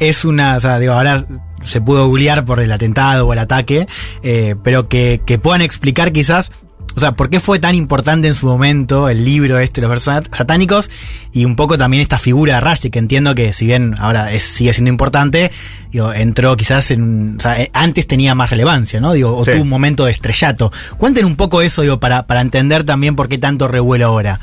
es 0.00 0.24
una, 0.24 0.56
o 0.56 0.60
sea, 0.60 0.78
digo, 0.78 0.92
ahora 0.94 1.24
se 1.62 1.80
pudo 1.80 2.06
googlear 2.06 2.44
por 2.44 2.60
el 2.60 2.70
atentado 2.72 3.26
o 3.26 3.32
el 3.32 3.38
ataque, 3.38 3.86
eh, 4.22 4.54
pero 4.62 4.88
que, 4.88 5.20
que 5.26 5.38
puedan 5.38 5.60
explicar 5.60 6.12
quizás, 6.12 6.52
o 6.96 7.00
sea, 7.00 7.12
por 7.12 7.30
qué 7.30 7.38
fue 7.40 7.58
tan 7.58 7.74
importante 7.74 8.26
en 8.28 8.34
su 8.34 8.46
momento 8.46 9.08
el 9.08 9.24
libro 9.24 9.58
este, 9.58 9.80
los 9.80 9.90
versos 9.90 10.14
sat- 10.14 10.34
satánicos, 10.36 10.90
y 11.32 11.44
un 11.44 11.54
poco 11.56 11.76
también 11.76 12.00
esta 12.00 12.18
figura 12.18 12.54
de 12.54 12.60
Rushdie, 12.60 12.90
que 12.90 12.98
entiendo 12.98 13.34
que 13.34 13.52
si 13.52 13.66
bien 13.66 13.94
ahora 13.98 14.32
es, 14.32 14.42
sigue 14.44 14.72
siendo 14.72 14.88
importante, 14.90 15.50
digo, 15.92 16.12
entró 16.12 16.56
quizás 16.56 16.90
en, 16.90 17.36
o 17.38 17.40
sea, 17.40 17.60
eh, 17.60 17.70
antes 17.72 18.06
tenía 18.06 18.34
más 18.34 18.50
relevancia, 18.50 18.98
¿no? 19.00 19.12
Digo, 19.12 19.36
o 19.36 19.44
Sí. 19.44 19.52
tuvo 19.52 19.62
un 19.62 19.68
momento 19.68 20.04
de 20.06 20.12
estrellato. 20.12 20.72
Cuenten 20.96 21.24
un 21.26 21.36
poco 21.36 21.60
eso, 21.62 21.82
digo, 21.82 22.00
para, 22.00 22.26
para 22.26 22.40
entender 22.40 22.84
también 22.84 23.14
por 23.16 23.28
qué 23.28 23.38
tanto 23.38 23.68
revuelo 23.68 24.06
ahora. 24.06 24.40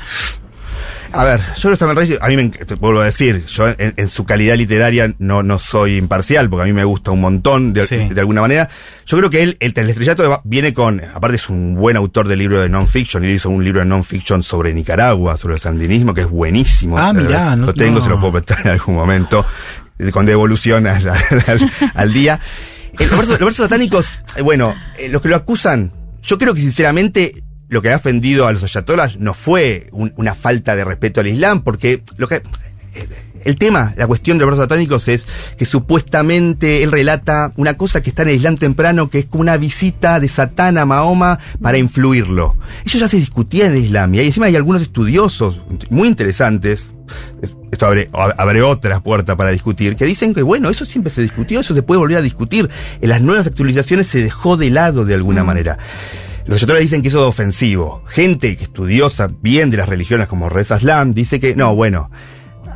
A 1.16 1.24
ver, 1.24 1.40
yo 1.56 1.70
lo 1.70 1.76
Salman 1.76 1.96
Rushdie, 1.96 2.18
a 2.20 2.28
mí 2.28 2.36
me 2.36 2.48
te 2.50 2.74
vuelvo 2.74 3.00
a 3.00 3.04
decir, 3.06 3.44
yo 3.46 3.68
en, 3.68 3.94
en 3.96 4.08
su 4.08 4.24
calidad 4.24 4.56
literaria 4.56 5.14
no, 5.18 5.42
no 5.42 5.58
soy 5.58 5.96
imparcial, 5.96 6.48
porque 6.50 6.62
a 6.62 6.66
mí 6.66 6.72
me 6.72 6.84
gusta 6.84 7.10
un 7.10 7.20
montón 7.22 7.72
de, 7.72 7.86
Sí. 7.86 7.96
de 8.10 8.20
alguna 8.20 8.40
manera. 8.42 8.68
Yo 9.06 9.16
creo 9.16 9.30
que 9.30 9.42
él, 9.42 9.56
el, 9.60 9.72
el 9.74 9.90
estrellato 9.90 10.40
viene 10.44 10.72
con, 10.74 11.00
aparte 11.14 11.36
es 11.36 11.48
un 11.48 11.74
buen 11.74 11.96
autor 11.96 12.28
de 12.28 12.36
libro 12.36 12.60
de 12.60 12.68
non-fiction, 12.68 13.24
él 13.24 13.30
hizo 13.32 13.48
un 13.50 13.64
libro 13.64 13.80
de 13.80 13.86
non-fiction 13.86 14.42
sobre 14.42 14.74
Nicaragua, 14.74 15.36
sobre 15.36 15.54
el 15.54 15.60
sandinismo, 15.60 16.12
que 16.12 16.20
es 16.22 16.28
buenísimo. 16.28 16.98
Ah, 16.98 17.12
mirá, 17.12 17.56
no- 17.56 17.66
Lo 17.66 17.74
tengo, 17.74 17.98
no. 17.98 18.04
se 18.04 18.10
lo 18.10 18.20
puedo 18.20 18.32
prestar 18.34 18.60
en 18.66 18.72
algún 18.72 18.94
momento, 18.96 19.46
eh, 19.98 20.10
con 20.10 20.26
devolución 20.26 20.86
al, 20.86 21.08
al- 21.08 21.72
al 21.94 22.12
día. 22.12 22.38
Los, 22.98 23.10
versos, 23.10 23.28
los 23.28 23.40
versos 23.40 23.56
satánicos, 23.64 24.16
eh, 24.36 24.42
bueno, 24.42 24.74
eh, 24.98 25.08
los 25.08 25.22
que 25.22 25.28
lo 25.28 25.36
acusan, 25.36 25.92
yo 26.22 26.36
creo 26.38 26.52
que 26.54 26.60
sinceramente 26.60 27.42
lo 27.68 27.82
que 27.82 27.90
ha 27.92 27.96
ofendido 27.96 28.46
a 28.46 28.52
los 28.52 28.62
ayatolas 28.62 29.18
no 29.18 29.34
fue 29.34 29.88
un- 29.92 30.12
una 30.16 30.34
falta 30.34 30.76
de 30.76 30.84
respeto 30.84 31.20
al 31.20 31.26
Islam, 31.28 31.62
porque 31.62 32.02
lo 32.16 32.28
que 32.28 32.42
el 33.44 33.56
tema, 33.58 33.94
la 33.96 34.06
cuestión 34.06 34.38
de 34.38 34.44
los 34.44 34.52
versos 34.52 34.64
satánicos 34.64 35.06
es 35.08 35.26
que 35.56 35.66
supuestamente 35.66 36.82
él 36.82 36.90
relata 36.90 37.52
una 37.56 37.74
cosa 37.76 38.02
que 38.02 38.10
está 38.10 38.22
en 38.22 38.28
el 38.30 38.36
Islam 38.36 38.56
temprano, 38.56 39.08
que 39.10 39.20
es 39.20 39.26
como 39.26 39.42
una 39.42 39.56
visita 39.56 40.18
de 40.20 40.28
Satán 40.28 40.78
a 40.78 40.86
Mahoma 40.86 41.38
para 41.60 41.78
influirlo. 41.78 42.56
Eso 42.84 42.98
ya 42.98 43.08
se 43.08 43.18
discutía 43.18 43.66
en 43.66 43.72
el 43.72 43.84
Islam 43.84 44.14
y 44.14 44.18
ahí 44.20 44.26
encima 44.26 44.46
hay 44.46 44.56
algunos 44.56 44.82
estudiosos 44.82 45.60
muy 45.90 46.08
interesantes. 46.08 46.90
es- 47.42 47.52
Esto 47.70 47.86
abre, 47.86 48.08
abre 48.12 48.62
otra 48.62 49.00
puerta 49.00 49.36
para 49.36 49.50
discutir, 49.50 49.96
que 49.96 50.04
dicen 50.06 50.32
que 50.34 50.42
bueno, 50.42 50.70
eso 50.70 50.84
siempre 50.84 51.12
se 51.12 51.20
discutió, 51.22 51.60
eso 51.60 51.74
se 51.74 51.82
puede 51.82 51.98
volver 51.98 52.16
a 52.18 52.22
discutir. 52.22 52.68
En 53.00 53.08
las 53.10 53.20
nuevas 53.22 53.46
actualizaciones 53.46 54.06
se 54.06 54.22
dejó 54.22 54.56
de 54.56 54.70
lado 54.70 55.04
de 55.04 55.14
alguna 55.14 55.44
manera. 55.44 55.78
Los 56.46 56.58
ayatolas 56.58 56.82
dicen 56.82 57.02
que 57.02 57.08
eso 57.08 57.18
es 57.18 57.28
ofensivo. 57.28 58.04
Gente 58.06 58.56
que 58.56 58.64
estudiosa 58.64 59.28
bien 59.42 59.70
de 59.70 59.78
las 59.78 59.88
religiones 59.88 60.28
como 60.28 60.48
Reza 60.48 60.76
Islam 60.76 61.12
dice 61.12 61.40
que 61.40 61.56
no, 61.56 61.74
bueno, 61.74 62.08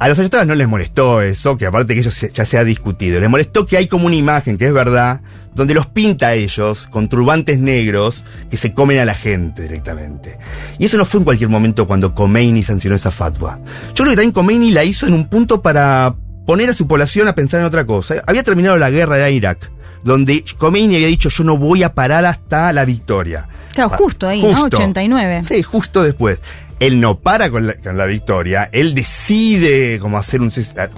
a 0.01 0.09
los 0.09 0.19
ayatolas 0.19 0.47
no 0.47 0.55
les 0.57 0.67
molestó 0.67 1.23
eso, 1.23 1.57
que 1.57 1.67
aparte 1.67 1.95
que 1.95 2.01
eso 2.01 2.11
ya 2.33 2.45
se 2.45 2.59
ha 2.59 2.65
discutido. 2.65 3.21
Les 3.21 3.31
molestó 3.31 3.67
que 3.67 3.77
hay 3.77 3.87
como 3.87 4.07
una 4.07 4.17
imagen, 4.17 4.59
que 4.59 4.67
es 4.67 4.73
verdad, 4.73 5.21
donde 5.55 5.75
los 5.75 5.87
pinta 5.87 6.29
a 6.29 6.35
ellos 6.35 6.89
con 6.91 7.09
turbantes 7.09 7.61
negros 7.61 8.25
que 8.51 8.57
se 8.57 8.73
comen 8.73 8.99
a 8.99 9.05
la 9.05 9.15
gente 9.15 9.63
directamente. 9.63 10.39
Y 10.79 10.87
eso 10.87 10.97
no 10.97 11.05
fue 11.05 11.19
en 11.19 11.25
cualquier 11.25 11.51
momento 11.51 11.87
cuando 11.87 12.15
Khomeini 12.15 12.65
sancionó 12.65 12.97
esa 12.97 13.11
fatwa. 13.11 13.61
Yo 13.89 14.05
creo 14.05 14.11
que 14.11 14.17
también 14.17 14.33
Khomeini 14.33 14.73
la 14.73 14.85
hizo 14.85 15.07
en 15.07 15.15
un 15.15 15.29
punto 15.29 15.63
para 15.63 16.17
poner 16.45 16.71
a 16.71 16.75
su 16.75 16.89
población 16.89 17.29
a 17.29 17.35
pensar 17.35 17.61
en 17.61 17.67
otra 17.67 17.87
cosa. 17.87 18.23
Había 18.27 18.43
terminado 18.43 18.77
la 18.79 18.91
guerra 18.91 19.29
en 19.29 19.35
Irak, 19.37 19.71
donde 20.03 20.45
Khomeini 20.59 20.95
había 20.97 21.07
dicho 21.09 21.29
yo 21.29 21.45
no 21.45 21.57
voy 21.59 21.83
a 21.83 21.95
parar 21.95 22.25
hasta 22.25 22.73
la 22.73 22.85
victoria. 22.85 23.47
Claro, 23.75 23.91
justo 23.91 24.27
ahí, 24.27 24.43
¿no? 24.43 24.65
89. 24.65 25.43
Sí, 25.47 25.63
justo 25.63 26.03
después. 26.03 26.41
Él 26.81 26.99
no 26.99 27.19
para 27.19 27.51
con 27.51 27.67
la, 27.67 27.75
con 27.75 27.99
la 27.99 28.07
victoria, 28.07 28.71
él 28.73 28.95
decide 28.95 29.99
como 30.01 30.17
hacer 30.17 30.41
un, 30.41 30.51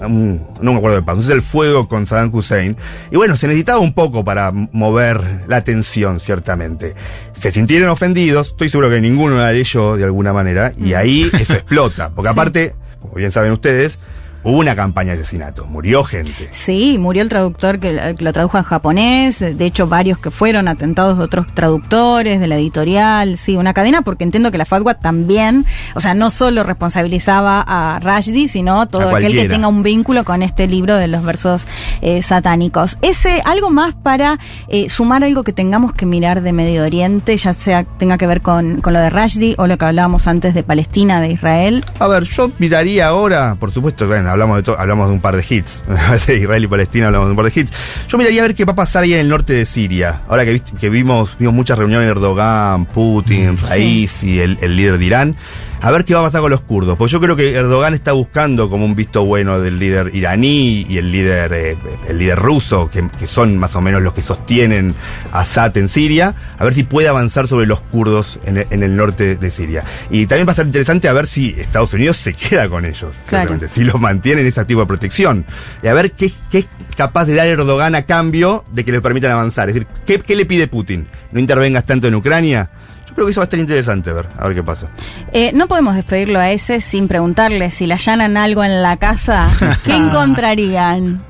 un- 0.02 0.46
no 0.60 0.72
me 0.72 0.78
acuerdo 0.78 0.96
de 0.98 1.02
paso, 1.02 1.18
un 1.18 1.32
el 1.32 1.42
fuego 1.42 1.88
con 1.88 2.06
Saddam 2.06 2.32
Hussein. 2.32 2.76
Y 3.10 3.16
bueno, 3.16 3.36
se 3.36 3.48
necesitaba 3.48 3.80
un 3.80 3.92
poco 3.92 4.24
para 4.24 4.52
mover 4.52 5.20
la 5.48 5.56
atención, 5.56 6.20
ciertamente. 6.20 6.94
Se 7.34 7.50
sintieron 7.50 7.88
ofendidos, 7.90 8.48
estoy 8.50 8.70
seguro 8.70 8.90
que 8.90 9.00
ninguno 9.00 9.38
la 9.38 9.52
leyó 9.52 9.96
de 9.96 10.04
alguna 10.04 10.32
manera, 10.32 10.72
y 10.78 10.94
ahí 10.94 11.28
eso 11.38 11.52
explota. 11.54 12.10
Porque 12.14 12.28
aparte, 12.30 12.74
como 13.00 13.14
bien 13.14 13.32
saben 13.32 13.50
ustedes, 13.50 13.98
hubo 14.44 14.58
una 14.58 14.74
campaña 14.74 15.14
de 15.14 15.22
asesinato, 15.22 15.66
murió 15.66 16.04
gente. 16.04 16.50
Sí, 16.52 16.98
murió 16.98 17.22
el 17.22 17.28
traductor 17.28 17.78
que, 17.78 18.14
que 18.16 18.24
lo 18.24 18.32
tradujo 18.32 18.58
en 18.58 18.64
japonés, 18.64 19.40
de 19.40 19.64
hecho 19.64 19.86
varios 19.86 20.18
que 20.18 20.30
fueron 20.30 20.68
atentados 20.68 21.18
de 21.18 21.24
otros 21.24 21.46
traductores, 21.54 22.40
de 22.40 22.46
la 22.46 22.56
editorial, 22.56 23.36
sí, 23.36 23.56
una 23.56 23.74
cadena, 23.74 24.02
porque 24.02 24.24
entiendo 24.24 24.50
que 24.50 24.58
la 24.58 24.64
fatwa 24.64 24.94
también, 24.94 25.66
o 25.94 26.00
sea, 26.00 26.14
no 26.14 26.30
solo 26.30 26.62
responsabilizaba 26.62 27.64
a 27.66 28.00
Rashdi, 28.00 28.48
sino 28.48 28.86
todo 28.88 29.14
aquel 29.14 29.32
que 29.32 29.48
tenga 29.48 29.68
un 29.68 29.82
vínculo 29.82 30.24
con 30.24 30.42
este 30.42 30.66
libro 30.66 30.96
de 30.96 31.08
los 31.08 31.24
versos 31.24 31.66
eh, 32.00 32.22
satánicos. 32.22 32.98
Ese, 33.02 33.42
algo 33.44 33.70
más 33.70 33.94
para 33.94 34.38
eh, 34.68 34.88
sumar 34.88 35.24
algo 35.24 35.44
que 35.44 35.52
tengamos 35.52 35.92
que 35.92 36.06
mirar 36.06 36.42
de 36.42 36.52
Medio 36.52 36.84
Oriente, 36.84 37.36
ya 37.36 37.54
sea 37.54 37.84
tenga 37.84 38.18
que 38.18 38.26
ver 38.26 38.42
con, 38.42 38.80
con 38.80 38.92
lo 38.92 38.98
de 38.98 39.10
Rashdi 39.10 39.54
o 39.58 39.66
lo 39.66 39.78
que 39.78 39.84
hablábamos 39.84 40.26
antes 40.26 40.54
de 40.54 40.62
Palestina, 40.62 41.20
de 41.20 41.32
Israel. 41.32 41.84
A 41.98 42.08
ver, 42.08 42.24
yo 42.24 42.50
miraría 42.58 43.08
ahora, 43.08 43.56
por 43.58 43.70
supuesto, 43.70 44.06
bueno, 44.06 44.30
hablamos 44.32 44.62
de 44.62 44.72
hablamos 44.72 45.08
de 45.08 45.14
un 45.14 45.20
par 45.20 45.36
de 45.36 45.44
hits, 45.48 45.82
de 46.26 46.36
Israel 46.36 46.64
y 46.64 46.66
Palestina 46.66 47.06
hablamos 47.06 47.28
de 47.28 47.30
un 47.30 47.36
par 47.36 47.50
de 47.50 47.60
hits. 47.60 47.72
Yo 48.08 48.18
miraría 48.18 48.42
a 48.42 48.46
ver 48.46 48.54
qué 48.54 48.64
va 48.64 48.72
a 48.72 48.76
pasar 48.76 49.04
ahí 49.04 49.14
en 49.14 49.20
el 49.20 49.28
norte 49.28 49.52
de 49.52 49.64
Siria. 49.64 50.22
Ahora 50.28 50.44
que, 50.44 50.60
que 50.60 50.90
vimos, 50.90 51.36
vimos 51.38 51.54
muchas 51.54 51.78
reuniones 51.78 52.06
de 52.06 52.10
Erdogan, 52.12 52.86
Putin, 52.86 53.58
Raisi, 53.58 54.40
el, 54.40 54.58
el 54.60 54.76
líder 54.76 54.98
de 54.98 55.04
Irán. 55.04 55.36
A 55.84 55.90
ver 55.90 56.04
qué 56.04 56.14
va 56.14 56.20
a 56.20 56.22
pasar 56.22 56.40
con 56.40 56.50
los 56.52 56.60
kurdos. 56.60 56.96
Porque 56.96 57.10
yo 57.12 57.20
creo 57.20 57.34
que 57.34 57.52
Erdogan 57.54 57.92
está 57.92 58.12
buscando 58.12 58.70
como 58.70 58.84
un 58.84 58.94
visto 58.94 59.24
bueno 59.24 59.60
del 59.60 59.80
líder 59.80 60.14
iraní 60.14 60.86
y 60.88 60.96
el 60.98 61.10
líder, 61.10 61.52
eh, 61.52 61.76
el 62.08 62.18
líder 62.18 62.38
ruso, 62.38 62.88
que, 62.88 63.08
que 63.18 63.26
son 63.26 63.58
más 63.58 63.74
o 63.74 63.80
menos 63.80 64.00
los 64.00 64.12
que 64.12 64.22
sostienen 64.22 64.94
Assad 65.32 65.76
en 65.76 65.88
Siria, 65.88 66.34
a 66.56 66.64
ver 66.64 66.72
si 66.72 66.84
puede 66.84 67.08
avanzar 67.08 67.48
sobre 67.48 67.66
los 67.66 67.80
kurdos 67.80 68.38
en 68.44 68.58
el, 68.58 68.66
en 68.70 68.82
el 68.84 68.94
norte 68.94 69.34
de 69.34 69.50
Siria. 69.50 69.82
Y 70.08 70.26
también 70.26 70.46
va 70.46 70.52
a 70.52 70.54
ser 70.56 70.66
interesante 70.66 71.08
a 71.08 71.12
ver 71.12 71.26
si 71.26 71.50
Estados 71.58 71.92
Unidos 71.94 72.16
se 72.16 72.32
queda 72.34 72.68
con 72.68 72.84
ellos, 72.84 73.16
Claro. 73.26 73.58
si 73.68 73.82
los 73.82 74.00
mantienen 74.00 74.46
ese 74.46 74.64
tipo 74.64 74.80
de 74.80 74.86
protección. 74.86 75.44
Y 75.82 75.88
a 75.88 75.94
ver 75.94 76.12
qué, 76.12 76.30
qué 76.48 76.58
es 76.58 76.66
capaz 76.96 77.24
de 77.24 77.34
dar 77.34 77.48
Erdogan 77.48 77.96
a 77.96 78.02
cambio 78.02 78.64
de 78.72 78.84
que 78.84 78.92
le 78.92 79.00
permitan 79.00 79.32
avanzar. 79.32 79.68
Es 79.68 79.74
decir, 79.74 79.88
¿qué, 80.06 80.20
qué 80.20 80.36
le 80.36 80.46
pide 80.46 80.68
Putin? 80.68 81.08
¿No 81.32 81.40
intervengas 81.40 81.86
tanto 81.86 82.06
en 82.06 82.14
Ucrania? 82.14 82.70
Yo 83.12 83.16
creo 83.16 83.26
que 83.26 83.32
eso 83.32 83.40
va 83.40 83.44
a 83.44 83.44
estar 83.44 83.60
interesante, 83.60 84.08
a 84.10 84.14
ver, 84.14 84.28
a 84.38 84.46
ver 84.48 84.56
qué 84.56 84.62
pasa. 84.62 84.88
Eh, 85.32 85.52
no 85.54 85.68
podemos 85.68 85.94
despedirlo 85.94 86.38
a 86.40 86.50
ese 86.50 86.80
sin 86.80 87.08
preguntarle 87.08 87.70
si 87.70 87.86
le 87.86 87.94
allanan 87.94 88.36
algo 88.38 88.64
en 88.64 88.82
la 88.82 88.96
casa, 88.96 89.48
¿qué 89.84 89.94
encontrarían? 89.96 91.22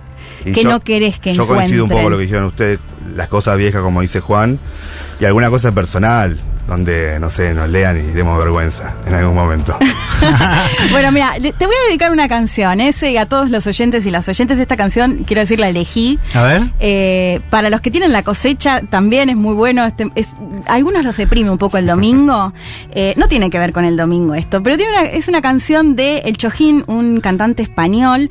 Y 0.44 0.52
que 0.52 0.62
yo- 0.64 0.70
no 0.70 0.80
querés 0.80 1.18
que 1.18 1.32
Yo 1.34 1.46
coincido 1.46 1.84
un 1.84 1.88
poco 1.90 2.00
encuentren. 2.00 2.04
con 2.04 2.12
lo 2.12 2.18
que 2.18 2.22
dijeron 2.24 2.44
ustedes, 2.46 2.78
las 3.16 3.28
cosas 3.28 3.56
viejas, 3.58 3.82
como 3.82 4.00
dice 4.00 4.20
Juan, 4.20 4.58
y 5.20 5.24
alguna 5.24 5.50
cosa 5.50 5.72
personal, 5.72 6.38
donde, 6.66 7.18
no 7.20 7.28
sé, 7.30 7.52
nos 7.54 7.68
lean 7.68 7.98
y 7.98 8.12
demos 8.12 8.38
vergüenza 8.38 8.94
en 9.06 9.14
algún 9.14 9.34
momento. 9.34 9.76
Bueno, 10.90 11.10
mira, 11.12 11.32
te 11.34 11.66
voy 11.66 11.74
a 11.74 11.88
dedicar 11.88 12.10
una 12.12 12.28
canción, 12.28 12.80
ese 12.80 13.10
y 13.12 13.16
a 13.16 13.26
todos 13.26 13.50
los 13.50 13.66
oyentes 13.66 14.06
y 14.06 14.10
las 14.10 14.28
oyentes. 14.28 14.58
Esta 14.58 14.76
canción, 14.76 15.24
quiero 15.26 15.40
decir, 15.40 15.58
la 15.58 15.68
elegí. 15.68 16.18
A 16.34 16.42
ver. 16.42 16.62
Eh, 16.80 17.40
para 17.50 17.70
los 17.70 17.80
que 17.80 17.90
tienen 17.90 18.12
la 18.12 18.22
cosecha, 18.22 18.82
también 18.90 19.28
es 19.30 19.36
muy 19.36 19.54
bueno. 19.54 19.84
Este, 19.84 20.10
es, 20.14 20.32
algunos 20.66 21.04
los 21.04 21.16
deprime 21.16 21.50
un 21.50 21.58
poco 21.58 21.78
el 21.78 21.86
domingo. 21.86 22.52
Eh, 22.94 23.14
no 23.16 23.26
tiene 23.26 23.48
que 23.48 23.58
ver 23.58 23.72
con 23.72 23.84
el 23.86 23.96
domingo 23.96 24.34
esto, 24.34 24.62
pero 24.62 24.76
tiene 24.76 24.92
una- 24.92 25.06
es 25.08 25.26
una 25.28 25.40
canción 25.40 25.96
de 25.96 26.18
El 26.18 26.36
Chojín, 26.36 26.84
un 26.88 27.20
cantante 27.20 27.62
español, 27.62 28.30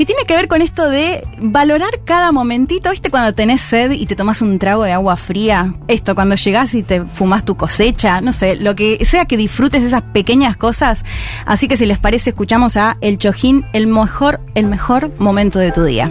que 0.00 0.06
tiene 0.06 0.24
que 0.24 0.34
ver 0.34 0.48
con 0.48 0.62
esto 0.62 0.88
de 0.88 1.28
valorar 1.42 2.00
cada 2.06 2.32
momentito. 2.32 2.88
¿Viste 2.88 3.10
cuando 3.10 3.34
tenés 3.34 3.60
sed 3.60 3.90
y 3.90 4.06
te 4.06 4.16
tomas 4.16 4.40
un 4.40 4.58
trago 4.58 4.84
de 4.84 4.92
agua 4.92 5.18
fría? 5.18 5.74
Esto, 5.88 6.14
cuando 6.14 6.36
llegás 6.36 6.74
y 6.74 6.82
te 6.82 7.02
fumas 7.02 7.44
tu 7.44 7.54
cosecha, 7.54 8.22
no 8.22 8.32
sé, 8.32 8.56
lo 8.56 8.74
que 8.74 9.04
sea 9.04 9.26
que 9.26 9.36
disfrutes 9.36 9.82
esas 9.82 10.00
pequeñas 10.00 10.56
cosas. 10.56 11.04
Así 11.44 11.68
que 11.68 11.76
si 11.76 11.84
les 11.84 11.98
parece, 11.98 12.30
escuchamos 12.30 12.78
a 12.78 12.96
El 13.02 13.18
Chojín, 13.18 13.66
el 13.74 13.88
mejor, 13.88 14.40
el 14.54 14.68
mejor 14.68 15.12
momento 15.18 15.58
de 15.58 15.70
tu 15.70 15.84
día. 15.84 16.10